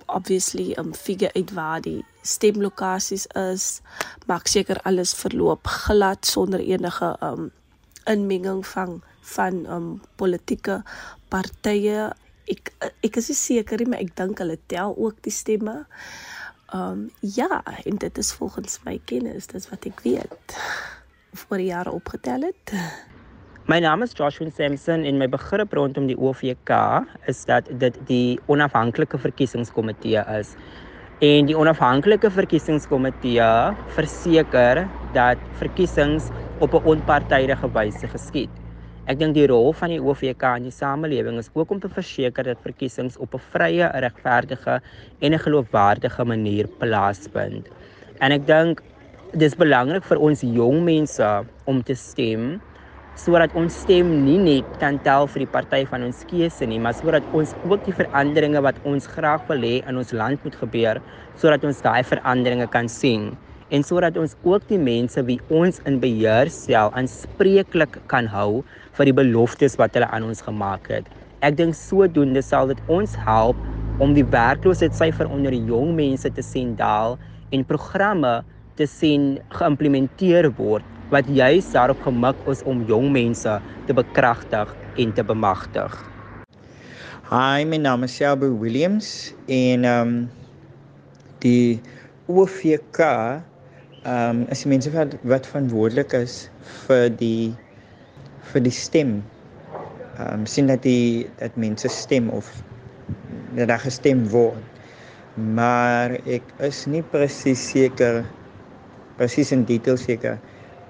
obviously 0.09 0.75
um 0.81 0.95
figure 0.95 1.33
uit 1.35 1.53
waar 1.53 1.81
die 1.81 2.05
stemlokasies 2.23 3.27
is. 3.27 3.81
Maak 4.27 4.47
seker 4.47 4.81
alles 4.83 5.15
verloop 5.15 5.67
glad 5.67 6.27
sonder 6.27 6.61
enige 6.61 7.17
um 7.25 7.51
inmenging 8.05 8.67
van 8.67 9.03
van 9.21 9.67
um 9.67 10.01
politieke 10.17 10.83
partye. 11.29 12.09
Ek 12.49 12.73
ek 13.05 13.21
is 13.21 13.31
seker 13.45 13.85
maar 13.89 14.01
ek 14.01 14.17
dink 14.17 14.41
hulle 14.41 14.59
tel 14.67 14.97
ook 14.97 15.21
die 15.23 15.35
stemme. 15.35 15.85
Um 16.75 17.09
ja 17.21 17.63
en 17.85 17.97
dit 17.97 18.19
is 18.19 18.33
volgens 18.33 18.81
my 18.85 18.99
kennis 19.05 19.49
dis 19.53 19.69
wat 19.71 19.89
ek 19.89 20.01
weet 20.05 20.59
voor 21.33 21.61
jare 21.61 21.93
opgetel 21.93 22.49
het. 22.49 22.73
My 23.69 23.77
naam 23.85 24.01
is 24.01 24.15
Joshua 24.17 24.49
Sampson 24.49 25.03
en 25.05 25.19
my 25.21 25.27
begrip 25.29 25.75
rondom 25.77 26.07
die 26.09 26.15
OVK 26.17 26.71
is 27.29 27.43
dat 27.45 27.67
dit 27.83 27.97
die 28.09 28.39
onafhanklike 28.49 29.19
verkiesingskomitee 29.21 30.23
is. 30.39 30.55
En 31.21 31.51
die 31.51 31.57
onafhanklike 31.61 32.31
verkiesingskomitee 32.33 33.51
verseker 33.93 34.81
dat 35.13 35.43
verkiesings 35.61 36.31
op 36.65 36.79
'n 36.79 36.89
onpartydige 36.95 37.69
wyse 37.75 38.09
geskied. 38.09 38.49
Ek 39.05 39.19
dink 39.19 39.35
die 39.35 39.47
rol 39.47 39.75
van 39.75 39.93
die 39.93 40.01
OVK 40.01 40.57
in 40.57 40.63
die 40.71 40.73
samelewing 40.73 41.37
is 41.39 41.51
ook 41.53 41.71
om 41.71 41.81
te 41.81 41.89
verseker 41.89 42.45
dat 42.45 42.65
verkiesings 42.65 43.19
op 43.19 43.35
'n 43.35 43.45
vrye, 43.53 43.91
regverdige 44.01 44.81
en 45.21 45.33
'n 45.35 45.39
geloofwaardige 45.39 46.25
manier 46.25 46.67
plaasvind. 46.79 47.69
En 48.21 48.33
ek 48.33 48.47
dink 48.47 48.83
dis 49.35 49.55
belangrik 49.55 50.05
vir 50.05 50.19
ons 50.19 50.41
jong 50.41 50.85
mense 50.85 51.45
om 51.67 51.83
te 51.83 51.95
stem 51.95 52.61
sodat 53.19 53.55
ons 53.59 53.75
stem 53.83 54.13
nie 54.23 54.39
net 54.39 54.79
kan 54.79 55.01
tel 55.03 55.27
vir 55.33 55.43
die 55.43 55.51
party 55.51 55.83
van 55.91 56.07
ons 56.07 56.23
keuse 56.31 56.69
nie, 56.71 56.79
maar 56.79 56.95
sodat 56.95 57.27
ons 57.35 57.57
ook 57.67 57.83
die 57.89 57.97
veranderinge 57.99 58.63
wat 58.63 58.79
ons 58.87 59.11
graag 59.11 59.43
wil 59.51 59.67
hê 59.67 59.79
in 59.91 59.99
ons 59.99 60.15
land 60.15 60.45
moet 60.47 60.59
gebeur, 60.63 61.03
sodat 61.41 61.67
ons 61.67 61.83
daai 61.83 62.03
veranderinge 62.07 62.69
kan 62.71 62.91
sien 62.93 63.33
en 63.75 63.85
sodat 63.85 64.17
ons 64.17 64.33
ook 64.49 64.65
die 64.71 64.81
mense 64.81 65.21
wie 65.29 65.39
ons 65.53 65.81
in 65.89 65.99
beheer 66.01 66.49
stel 66.53 66.93
aanspreeklik 66.97 67.99
kan 68.09 68.29
hou 68.33 68.63
vir 68.97 69.11
die 69.11 69.17
beloftes 69.19 69.77
wat 69.81 69.97
hulle 69.97 70.09
aan 70.09 70.25
ons 70.31 70.41
gemaak 70.47 70.89
het. 70.89 71.09
Ek 71.45 71.59
dink 71.59 71.77
sodoende 71.77 72.43
sal 72.43 72.73
dit 72.73 72.81
ons 72.93 73.13
help 73.27 73.59
om 74.03 74.15
die 74.17 74.25
werkloosheidsyfer 74.25 75.29
onder 75.29 75.55
die 75.55 75.67
jong 75.69 75.93
mense 75.99 76.31
te 76.33 76.45
sien 76.45 76.73
daal 76.79 77.19
en 77.53 77.67
programme 77.69 78.39
te 78.81 78.87
sien 78.89 79.37
geïmplementeer 79.59 80.49
word 80.57 80.87
wat 81.09 81.29
juis 81.29 81.71
daarop 81.73 82.01
gemik 82.05 82.41
is 82.53 82.63
om 82.69 82.83
jong 82.89 83.09
mense 83.13 83.55
te 83.87 83.95
bekragtig 83.97 84.75
en 85.01 85.13
te 85.13 85.25
bemagtig. 85.25 85.95
Hi, 87.29 87.65
my 87.65 87.77
naam 87.81 88.05
is 88.05 88.17
Shelby 88.17 88.49
Williams 88.61 89.33
en 89.47 89.85
ehm 89.85 90.09
um, 90.09 90.19
die 91.45 91.81
OVK 92.29 93.01
ehm 93.05 93.41
um, 94.05 94.45
is 94.53 94.65
mense 94.69 94.93
wat 94.93 95.17
wat 95.29 95.49
verantwoordelik 95.49 96.13
is 96.19 96.49
vir 96.87 97.09
die 97.21 97.53
vir 98.53 98.65
die 98.65 98.75
stem. 98.75 99.19
Ehm 100.19 100.43
um, 100.43 100.47
sien 100.47 100.69
dat 100.69 100.85
die 100.85 101.29
dat 101.41 101.57
mense 101.57 101.89
stem 101.89 102.29
of 102.29 102.49
dat 103.57 103.69
daar 103.69 103.85
gestem 103.85 104.27
word. 104.29 104.61
Maar 105.37 106.19
ek 106.27 106.45
is 106.69 106.85
nie 106.91 107.05
presies 107.13 107.65
seker 107.73 108.25
presies 109.17 109.53
in 109.57 109.65
detail 109.69 109.97
seker 110.01 110.41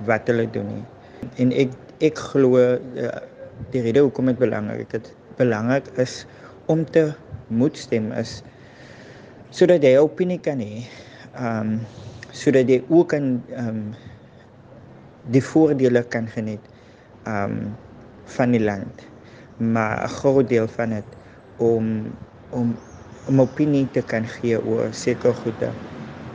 wat 0.07 0.29
hulle 0.31 0.47
doen 0.51 0.69
nie. 0.71 0.85
En 1.43 1.53
ek 1.53 1.75
ek 2.05 2.19
glo 2.31 2.59
uh, 2.59 3.09
die 3.73 3.83
rede 3.83 4.05
hoekom 4.07 4.31
dit 4.31 4.39
belangrik 4.39 4.93
is, 4.95 5.11
belangrik 5.39 5.89
is 5.99 6.21
om 6.71 6.85
te 6.85 7.09
moet 7.49 7.77
stem 7.79 8.13
is 8.13 8.43
sodat 9.51 9.83
jy 9.83 9.97
opinie 9.99 10.39
kan 10.45 10.61
hê. 10.63 10.85
Ehm 11.35 11.73
um, 11.73 11.79
sodat 12.39 12.69
jy 12.71 12.83
ook 12.87 13.09
kan 13.15 13.39
ehm 13.51 13.69
um, 13.69 13.85
die 15.33 15.43
voordele 15.45 16.03
kan 16.13 16.29
geniet 16.31 16.65
ehm 17.25 17.57
um, 17.57 17.77
van 18.37 18.53
die 18.53 18.63
land. 18.63 19.07
Maar 19.57 20.05
'n 20.05 20.15
groot 20.21 20.49
deel 20.49 20.69
van 20.69 20.91
dit 20.91 21.09
om 21.57 22.13
om 22.51 22.77
om 23.27 23.41
opinie 23.41 23.89
te 23.93 24.03
kan 24.03 24.25
gee 24.25 24.61
oor 24.65 24.93
sekere 24.93 25.33
goede 25.33 25.71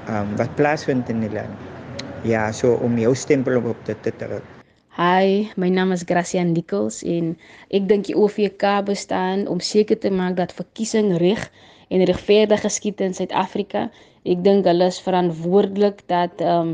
ehm 0.07 0.17
um, 0.21 0.35
wat 0.37 0.55
plaasvind 0.55 1.09
in 1.09 1.19
die 1.19 1.31
land. 1.31 1.72
Ja, 2.23 2.51
so 2.55 2.77
om 2.79 2.95
jou 2.97 3.11
stempel 3.19 3.59
op 3.67 3.79
dit 3.85 3.97
te 4.03 4.11
druk. 4.15 4.43
Hi, 4.95 5.49
my 5.59 5.67
naam 5.73 5.91
is 5.91 6.05
Gracian 6.07 6.53
Nichols 6.55 7.01
en 7.03 7.33
ek 7.75 7.89
dink 7.89 8.07
die 8.07 8.15
OVK 8.15 8.63
bestaan 8.87 9.43
om 9.51 9.59
seker 9.59 9.99
te 9.99 10.11
maak 10.13 10.37
dat 10.37 10.53
verkiesing 10.55 11.11
reg 11.19 11.41
en 11.91 12.05
regverdig 12.07 12.63
geskied 12.63 13.03
in 13.03 13.17
Suid-Afrika. 13.17 13.89
Ek 14.23 14.39
dink 14.45 14.69
hulle 14.69 14.87
is 14.93 15.01
verantwoordelik 15.03 16.05
dat 16.07 16.39
ehm 16.39 16.73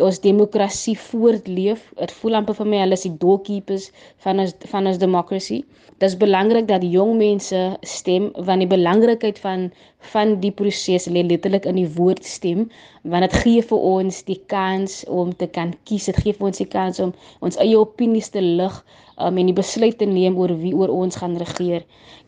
ons 0.00 0.18
demokrasie 0.24 0.94
voortleef. 0.96 1.82
Dit 2.00 2.12
voel 2.18 2.38
amper 2.38 2.56
vir 2.56 2.68
my 2.72 2.78
hulle 2.80 2.96
is 2.96 3.04
die 3.04 3.16
doorkeepers 3.20 3.90
van 4.24 4.40
ons 4.40 4.54
van 4.72 4.88
ons 4.88 5.00
demokrasie. 5.00 5.60
Dit 6.00 6.08
is 6.08 6.16
belangrik 6.18 6.66
dat 6.70 6.82
jong 6.82 7.18
mense 7.20 7.60
stem 7.86 8.30
want 8.48 8.64
die 8.64 8.70
belangrikheid 8.70 9.38
van 9.44 9.68
van 10.12 10.38
die 10.40 10.50
proses 10.50 11.06
lê 11.12 11.22
letterlik 11.28 11.68
in 11.68 11.78
die 11.78 11.90
woord 11.98 12.24
stem 12.26 12.64
want 13.02 13.26
dit 13.26 13.34
gee 13.42 13.62
vir 13.66 13.78
ons 13.78 14.22
die 14.28 14.38
kans 14.46 15.02
om 15.10 15.32
te 15.34 15.48
kan 15.50 15.72
kies. 15.88 16.06
Dit 16.06 16.20
gee 16.22 16.36
vir 16.36 16.48
ons 16.50 16.60
die 16.62 16.68
kans 16.70 17.00
om 17.02 17.12
ons 17.42 17.58
eie 17.62 17.78
opinies 17.78 18.30
te 18.30 18.42
lig 18.42 18.76
um, 19.18 19.38
en 19.38 19.50
die 19.50 19.56
besluit 19.56 19.98
te 19.98 20.06
neem 20.06 20.38
oor 20.38 20.54
wie 20.60 20.74
oor 20.76 20.92
ons 20.92 21.18
gaan 21.18 21.36
regeer. 21.40 21.82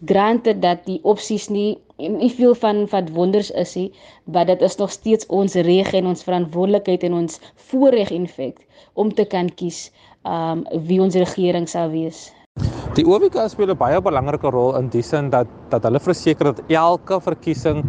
Granted 0.05 0.63
dat 0.65 0.85
die 0.89 1.01
opsies 1.03 1.49
nie 1.51 1.79
nie 1.95 2.31
veel 2.35 2.57
van 2.59 2.89
wat 2.91 3.13
wonders 3.15 3.53
is 3.55 3.77
nie, 3.79 3.91
maar 4.27 4.49
dit 4.51 4.63
is 4.67 4.75
nog 4.81 4.91
steeds 4.91 5.29
ons 5.31 5.55
reg 5.55 5.93
en 5.95 6.09
ons 6.11 6.25
verantwoordelikheid 6.27 7.07
en 7.07 7.21
ons 7.21 7.39
voorreg 7.71 8.11
in 8.11 8.27
feite 8.27 8.67
om 8.99 9.13
te 9.15 9.25
kan 9.25 9.47
kies 9.55 9.93
um 10.27 10.65
wie 10.89 10.99
ons 11.03 11.15
regering 11.15 11.69
sal 11.71 11.93
wees. 11.95 12.33
Die 12.99 13.07
OWK 13.07 13.47
speel 13.51 13.71
'n 13.71 13.79
baie 13.79 14.01
belangrike 14.03 14.51
rol 14.51 14.75
in 14.79 14.89
die 14.89 15.03
sin 15.03 15.31
dat 15.31 15.47
dat 15.71 15.83
hulle 15.83 16.01
verseker 16.01 16.51
dat 16.51 16.63
elke 16.69 17.21
verkiesing 17.21 17.83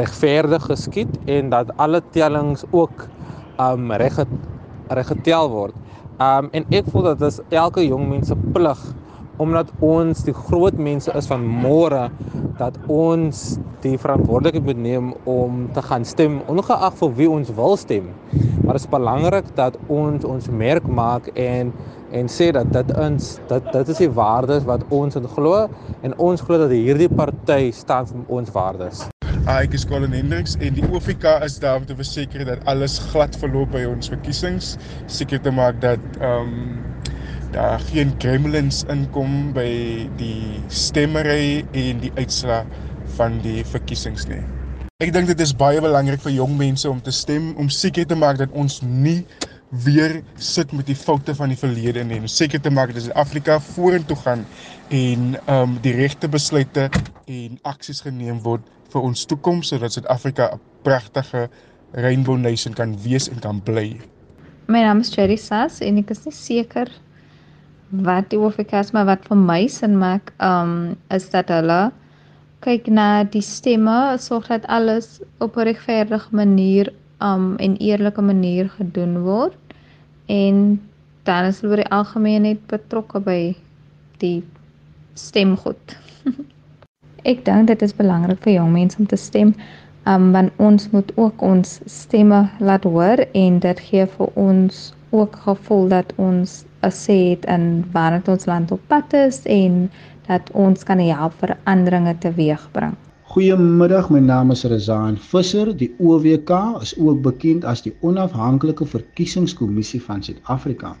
regverdig 0.00 0.68
geskied 0.70 1.18
en 1.30 1.50
dat 1.50 1.72
alle 1.76 2.02
tellings 2.14 2.64
ook 2.70 3.06
um 3.60 3.92
reg 3.92 4.20
reg 4.88 5.06
getel 5.06 5.50
word. 5.50 5.74
Um 6.22 6.48
en 6.52 6.68
ek 6.70 6.88
voel 6.92 7.10
dat 7.10 7.18
dit 7.18 7.32
is 7.32 7.40
elke 7.50 7.84
jong 7.86 8.08
mens 8.08 8.32
se 8.32 8.36
plig 8.52 8.82
omdat 9.36 9.70
ons 9.84 10.22
die 10.24 10.34
groot 10.34 10.76
mense 10.80 11.12
is 11.18 11.28
van 11.28 11.42
môre 11.44 12.06
dat 12.56 12.76
ons 12.88 13.58
die 13.84 13.98
verantwoordelikheid 14.00 14.64
moet 14.64 14.80
neem 14.80 15.10
om 15.28 15.66
te 15.76 15.82
gaan 15.84 16.06
stem 16.08 16.38
ongeag 16.48 16.96
vir 17.00 17.12
wie 17.18 17.28
ons 17.30 17.52
wil 17.58 17.76
stem. 17.76 18.08
maar 18.64 18.74
dit 18.74 18.82
is 18.82 18.90
belangrik 18.90 19.44
dat 19.54 19.76
ons 19.86 20.24
ons 20.24 20.48
merk 20.50 20.86
maak 20.86 21.28
en 21.34 21.72
en 22.10 22.28
sê 22.30 22.50
dat 22.54 22.72
dit 22.72 22.96
ons 22.98 23.28
dat 23.50 23.72
dit 23.72 23.92
is 23.94 24.02
die 24.04 24.10
waardes 24.10 24.64
wat 24.64 24.86
ons 24.88 25.16
in 25.16 25.28
glo 25.36 25.66
en 26.02 26.18
ons 26.18 26.40
glo 26.40 26.58
dat 26.58 26.74
hierdie 26.74 27.10
party 27.10 27.70
staan 27.70 28.06
vir 28.06 28.24
ons 28.40 28.50
waardes. 28.50 29.06
Hi, 29.46 29.60
ek 29.62 29.76
is 29.78 29.84
Colin 29.86 30.10
Hendriks 30.10 30.56
en 30.58 30.74
die 30.74 30.82
OFK 30.90 31.22
is 31.46 31.60
daar 31.62 31.76
om 31.78 31.84
te 31.86 31.94
verseker 31.94 32.42
dat 32.48 32.64
alles 32.66 32.96
glad 33.12 33.36
verloop 33.38 33.70
by 33.76 33.84
ons 33.86 34.10
verkiesings, 34.10 34.72
seker 35.06 35.38
te 35.44 35.52
maak 35.54 35.78
dat 35.84 36.02
ehm 36.18 36.48
um, 36.50 36.80
daar 37.54 37.78
geen 37.92 38.10
gremlins 38.18 38.80
inkom 38.90 39.52
by 39.54 39.68
die 40.18 40.58
stemmery 40.66 41.62
en 41.78 42.02
die 42.02 42.10
uitslaa 42.18 42.64
van 43.20 43.38
die 43.46 43.62
verkiesings 43.70 44.26
nie. 44.26 44.42
Ek 44.98 45.14
dink 45.14 45.30
dit 45.30 45.46
is 45.46 45.54
baie 45.54 45.78
belangrik 45.78 46.26
vir 46.26 46.34
jong 46.40 46.58
mense 46.58 46.90
om 46.90 46.98
te 46.98 47.14
stem 47.14 47.52
om 47.54 47.70
seker 47.70 48.10
te 48.10 48.18
maak 48.18 48.42
dat 48.42 48.50
ons 48.50 48.80
nie 48.82 49.20
weer 49.70 50.22
sit 50.38 50.72
met 50.72 50.86
die 50.86 50.96
foute 50.96 51.34
van 51.34 51.48
die 51.48 51.58
verlede 51.58 52.04
nie. 52.04 52.20
Om 52.22 52.26
seker 52.30 52.60
te 52.60 52.70
maak 52.70 52.94
dat 52.94 53.02
Suid-Afrika 53.02 53.58
vorentoe 53.60 54.16
gaan 54.16 54.46
en 54.88 55.34
ehm 55.46 55.62
um, 55.62 55.78
die 55.82 55.94
regte 55.94 56.28
besluite 56.28 56.90
en 57.26 57.58
aksies 57.62 58.00
geneem 58.00 58.38
word 58.42 58.62
vir 58.92 59.02
ons 59.02 59.24
toekoms 59.26 59.72
sodat 59.72 59.92
Suid-Afrika 59.92 60.52
'n 60.54 60.60
pragtige 60.82 61.48
rainbow 61.92 62.36
nation 62.36 62.74
kan 62.74 62.94
wees 63.02 63.28
en 63.28 63.40
kan 63.40 63.60
bly. 63.62 64.00
My 64.68 64.82
naam 64.82 65.00
is 65.00 65.10
Cherry 65.14 65.36
Sass 65.36 65.80
en 65.80 65.98
ek 65.98 66.10
is 66.10 66.24
nie 66.24 66.34
seker 66.34 66.90
wat 67.90 68.30
die 68.30 68.38
OFK 68.38 68.72
is 68.72 68.92
maar 68.92 69.06
wat 69.06 69.26
vir 69.28 69.36
my 69.36 69.66
sin 69.66 69.98
maak 69.98 70.32
um 70.42 70.96
is 71.10 71.30
dat 71.30 71.48
hulle 71.48 71.92
kyk 72.60 72.88
na 72.88 73.24
die 73.24 73.42
stemme, 73.42 74.16
sorg 74.18 74.48
dat 74.48 74.66
alles 74.66 75.20
op 75.38 75.56
'n 75.56 75.68
regverdige 75.68 76.28
manier 76.30 76.92
um 77.20 77.56
en 77.56 77.76
eerlike 77.76 78.22
manier 78.22 78.68
gedoen 78.68 79.18
word 79.22 79.76
en 80.26 80.80
dan 81.24 81.44
is 81.44 81.60
hulle 81.60 81.72
oor 81.72 81.82
die 81.82 81.94
algemeen 81.98 82.42
net 82.42 82.60
betrokke 82.70 83.20
by 83.20 83.40
die 84.22 84.44
stemgoed. 85.18 85.96
Ek 87.30 87.42
dink 87.46 87.70
dit 87.72 87.82
is 87.82 87.96
belangrik 87.96 88.42
vir 88.44 88.58
jong 88.58 88.72
mense 88.74 89.00
om 89.00 89.08
te 89.10 89.18
stem, 89.18 89.54
um 90.06 90.30
want 90.36 90.52
ons 90.62 90.90
moet 90.92 91.10
ook 91.16 91.42
ons 91.42 91.80
stemme 91.90 92.44
laat 92.60 92.84
hoor 92.84 93.24
en 93.32 93.58
dit 93.64 93.82
gee 93.88 94.06
vir 94.16 94.38
ons 94.38 94.84
ook 95.16 95.40
gevoel 95.46 95.88
dat 95.88 96.12
ons 96.16 96.64
'n 96.82 96.92
sê 96.92 97.18
het 97.30 97.44
in 97.56 97.84
waar 97.92 98.20
ons 98.26 98.46
land 98.46 98.70
op 98.70 98.80
pad 98.86 99.12
is 99.12 99.42
en 99.46 99.90
dat 100.26 100.50
ons 100.52 100.84
kan 100.84 100.98
help 100.98 101.32
veranderinge 101.42 102.18
teweegbring. 102.18 102.94
Goeiemiddag, 103.36 104.06
my 104.08 104.20
naam 104.24 104.48
is 104.54 104.62
Rezaan 104.64 105.18
Visser. 105.20 105.68
Die 105.76 105.90
OWK 106.00 106.52
is 106.80 106.94
ook 106.96 107.18
bekend 107.20 107.66
as 107.68 107.82
die 107.84 107.90
Onafhanklike 108.00 108.86
Verkiesingskommissie 108.88 110.00
van 110.00 110.22
Suid-Afrika. 110.24 110.94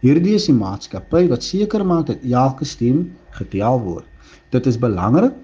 Hierdie 0.00 0.32
is 0.38 0.48
die 0.48 0.54
maatskappy 0.56 1.26
wat 1.28 1.44
seker 1.44 1.84
maak 1.84 2.06
dat 2.08 2.24
elke 2.24 2.64
stem 2.64 3.02
getel 3.36 3.82
word. 3.84 4.08
Dit 4.56 4.70
is 4.72 4.80
belangrik 4.80 5.36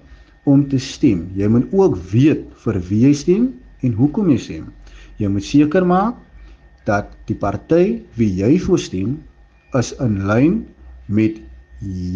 om 0.49 0.65
te 0.73 0.81
stem. 0.81 1.27
Jy 1.37 1.51
moet 1.53 1.69
ook 1.69 2.01
weet 2.15 2.49
vir 2.65 2.81
wie 2.89 3.03
jy 3.05 3.13
stem 3.21 3.47
en 3.85 3.95
hoekom 4.01 4.33
jy 4.33 4.41
stem. 4.47 4.67
Jy 5.21 5.29
moet 5.29 5.45
seker 5.51 5.85
maak 5.85 6.17
dat 6.89 7.13
die 7.29 7.37
party 7.37 7.99
wie 8.17 8.33
jy 8.41 8.55
voorstem 8.65 9.19
is 9.77 9.93
in 10.01 10.23
lyn 10.25 10.61
met 11.05 11.37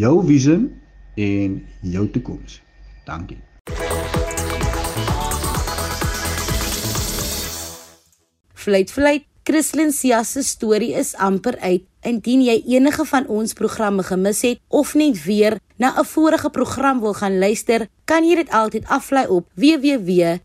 jou 0.01 0.17
visie 0.25 0.63
en 1.21 1.59
jou 1.85 2.09
toekoms. 2.17 2.63
Dankie. 3.05 3.43
Fluit 8.63 8.87
fluit, 8.87 9.25
Christlyn 9.43 9.91
Sia 9.91 10.23
se 10.23 10.39
storie 10.47 10.93
is 10.95 11.09
amper 11.19 11.57
uit. 11.59 11.83
Indien 12.07 12.39
jy 12.45 12.63
enige 12.77 13.03
van 13.09 13.27
ons 13.27 13.51
programme 13.59 14.03
gemis 14.07 14.39
het 14.47 14.61
of 14.71 14.93
net 14.95 15.19
weer 15.25 15.59
na 15.75 15.91
'n 15.99 16.05
vorige 16.05 16.49
program 16.49 16.99
wil 17.03 17.13
gaan 17.13 17.39
luister, 17.39 17.87
kan 18.05 18.23
jy 18.23 18.35
dit 18.35 18.49
altyd 18.49 18.87
aflaai 18.87 19.27
op 19.27 19.47
www.rsg.co.za. 19.55 20.39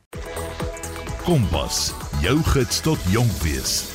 Kompas, 1.25 1.93
jou 2.21 2.37
gids 2.43 2.81
tot 2.81 2.99
jonk 3.09 3.31
wees. 3.41 3.92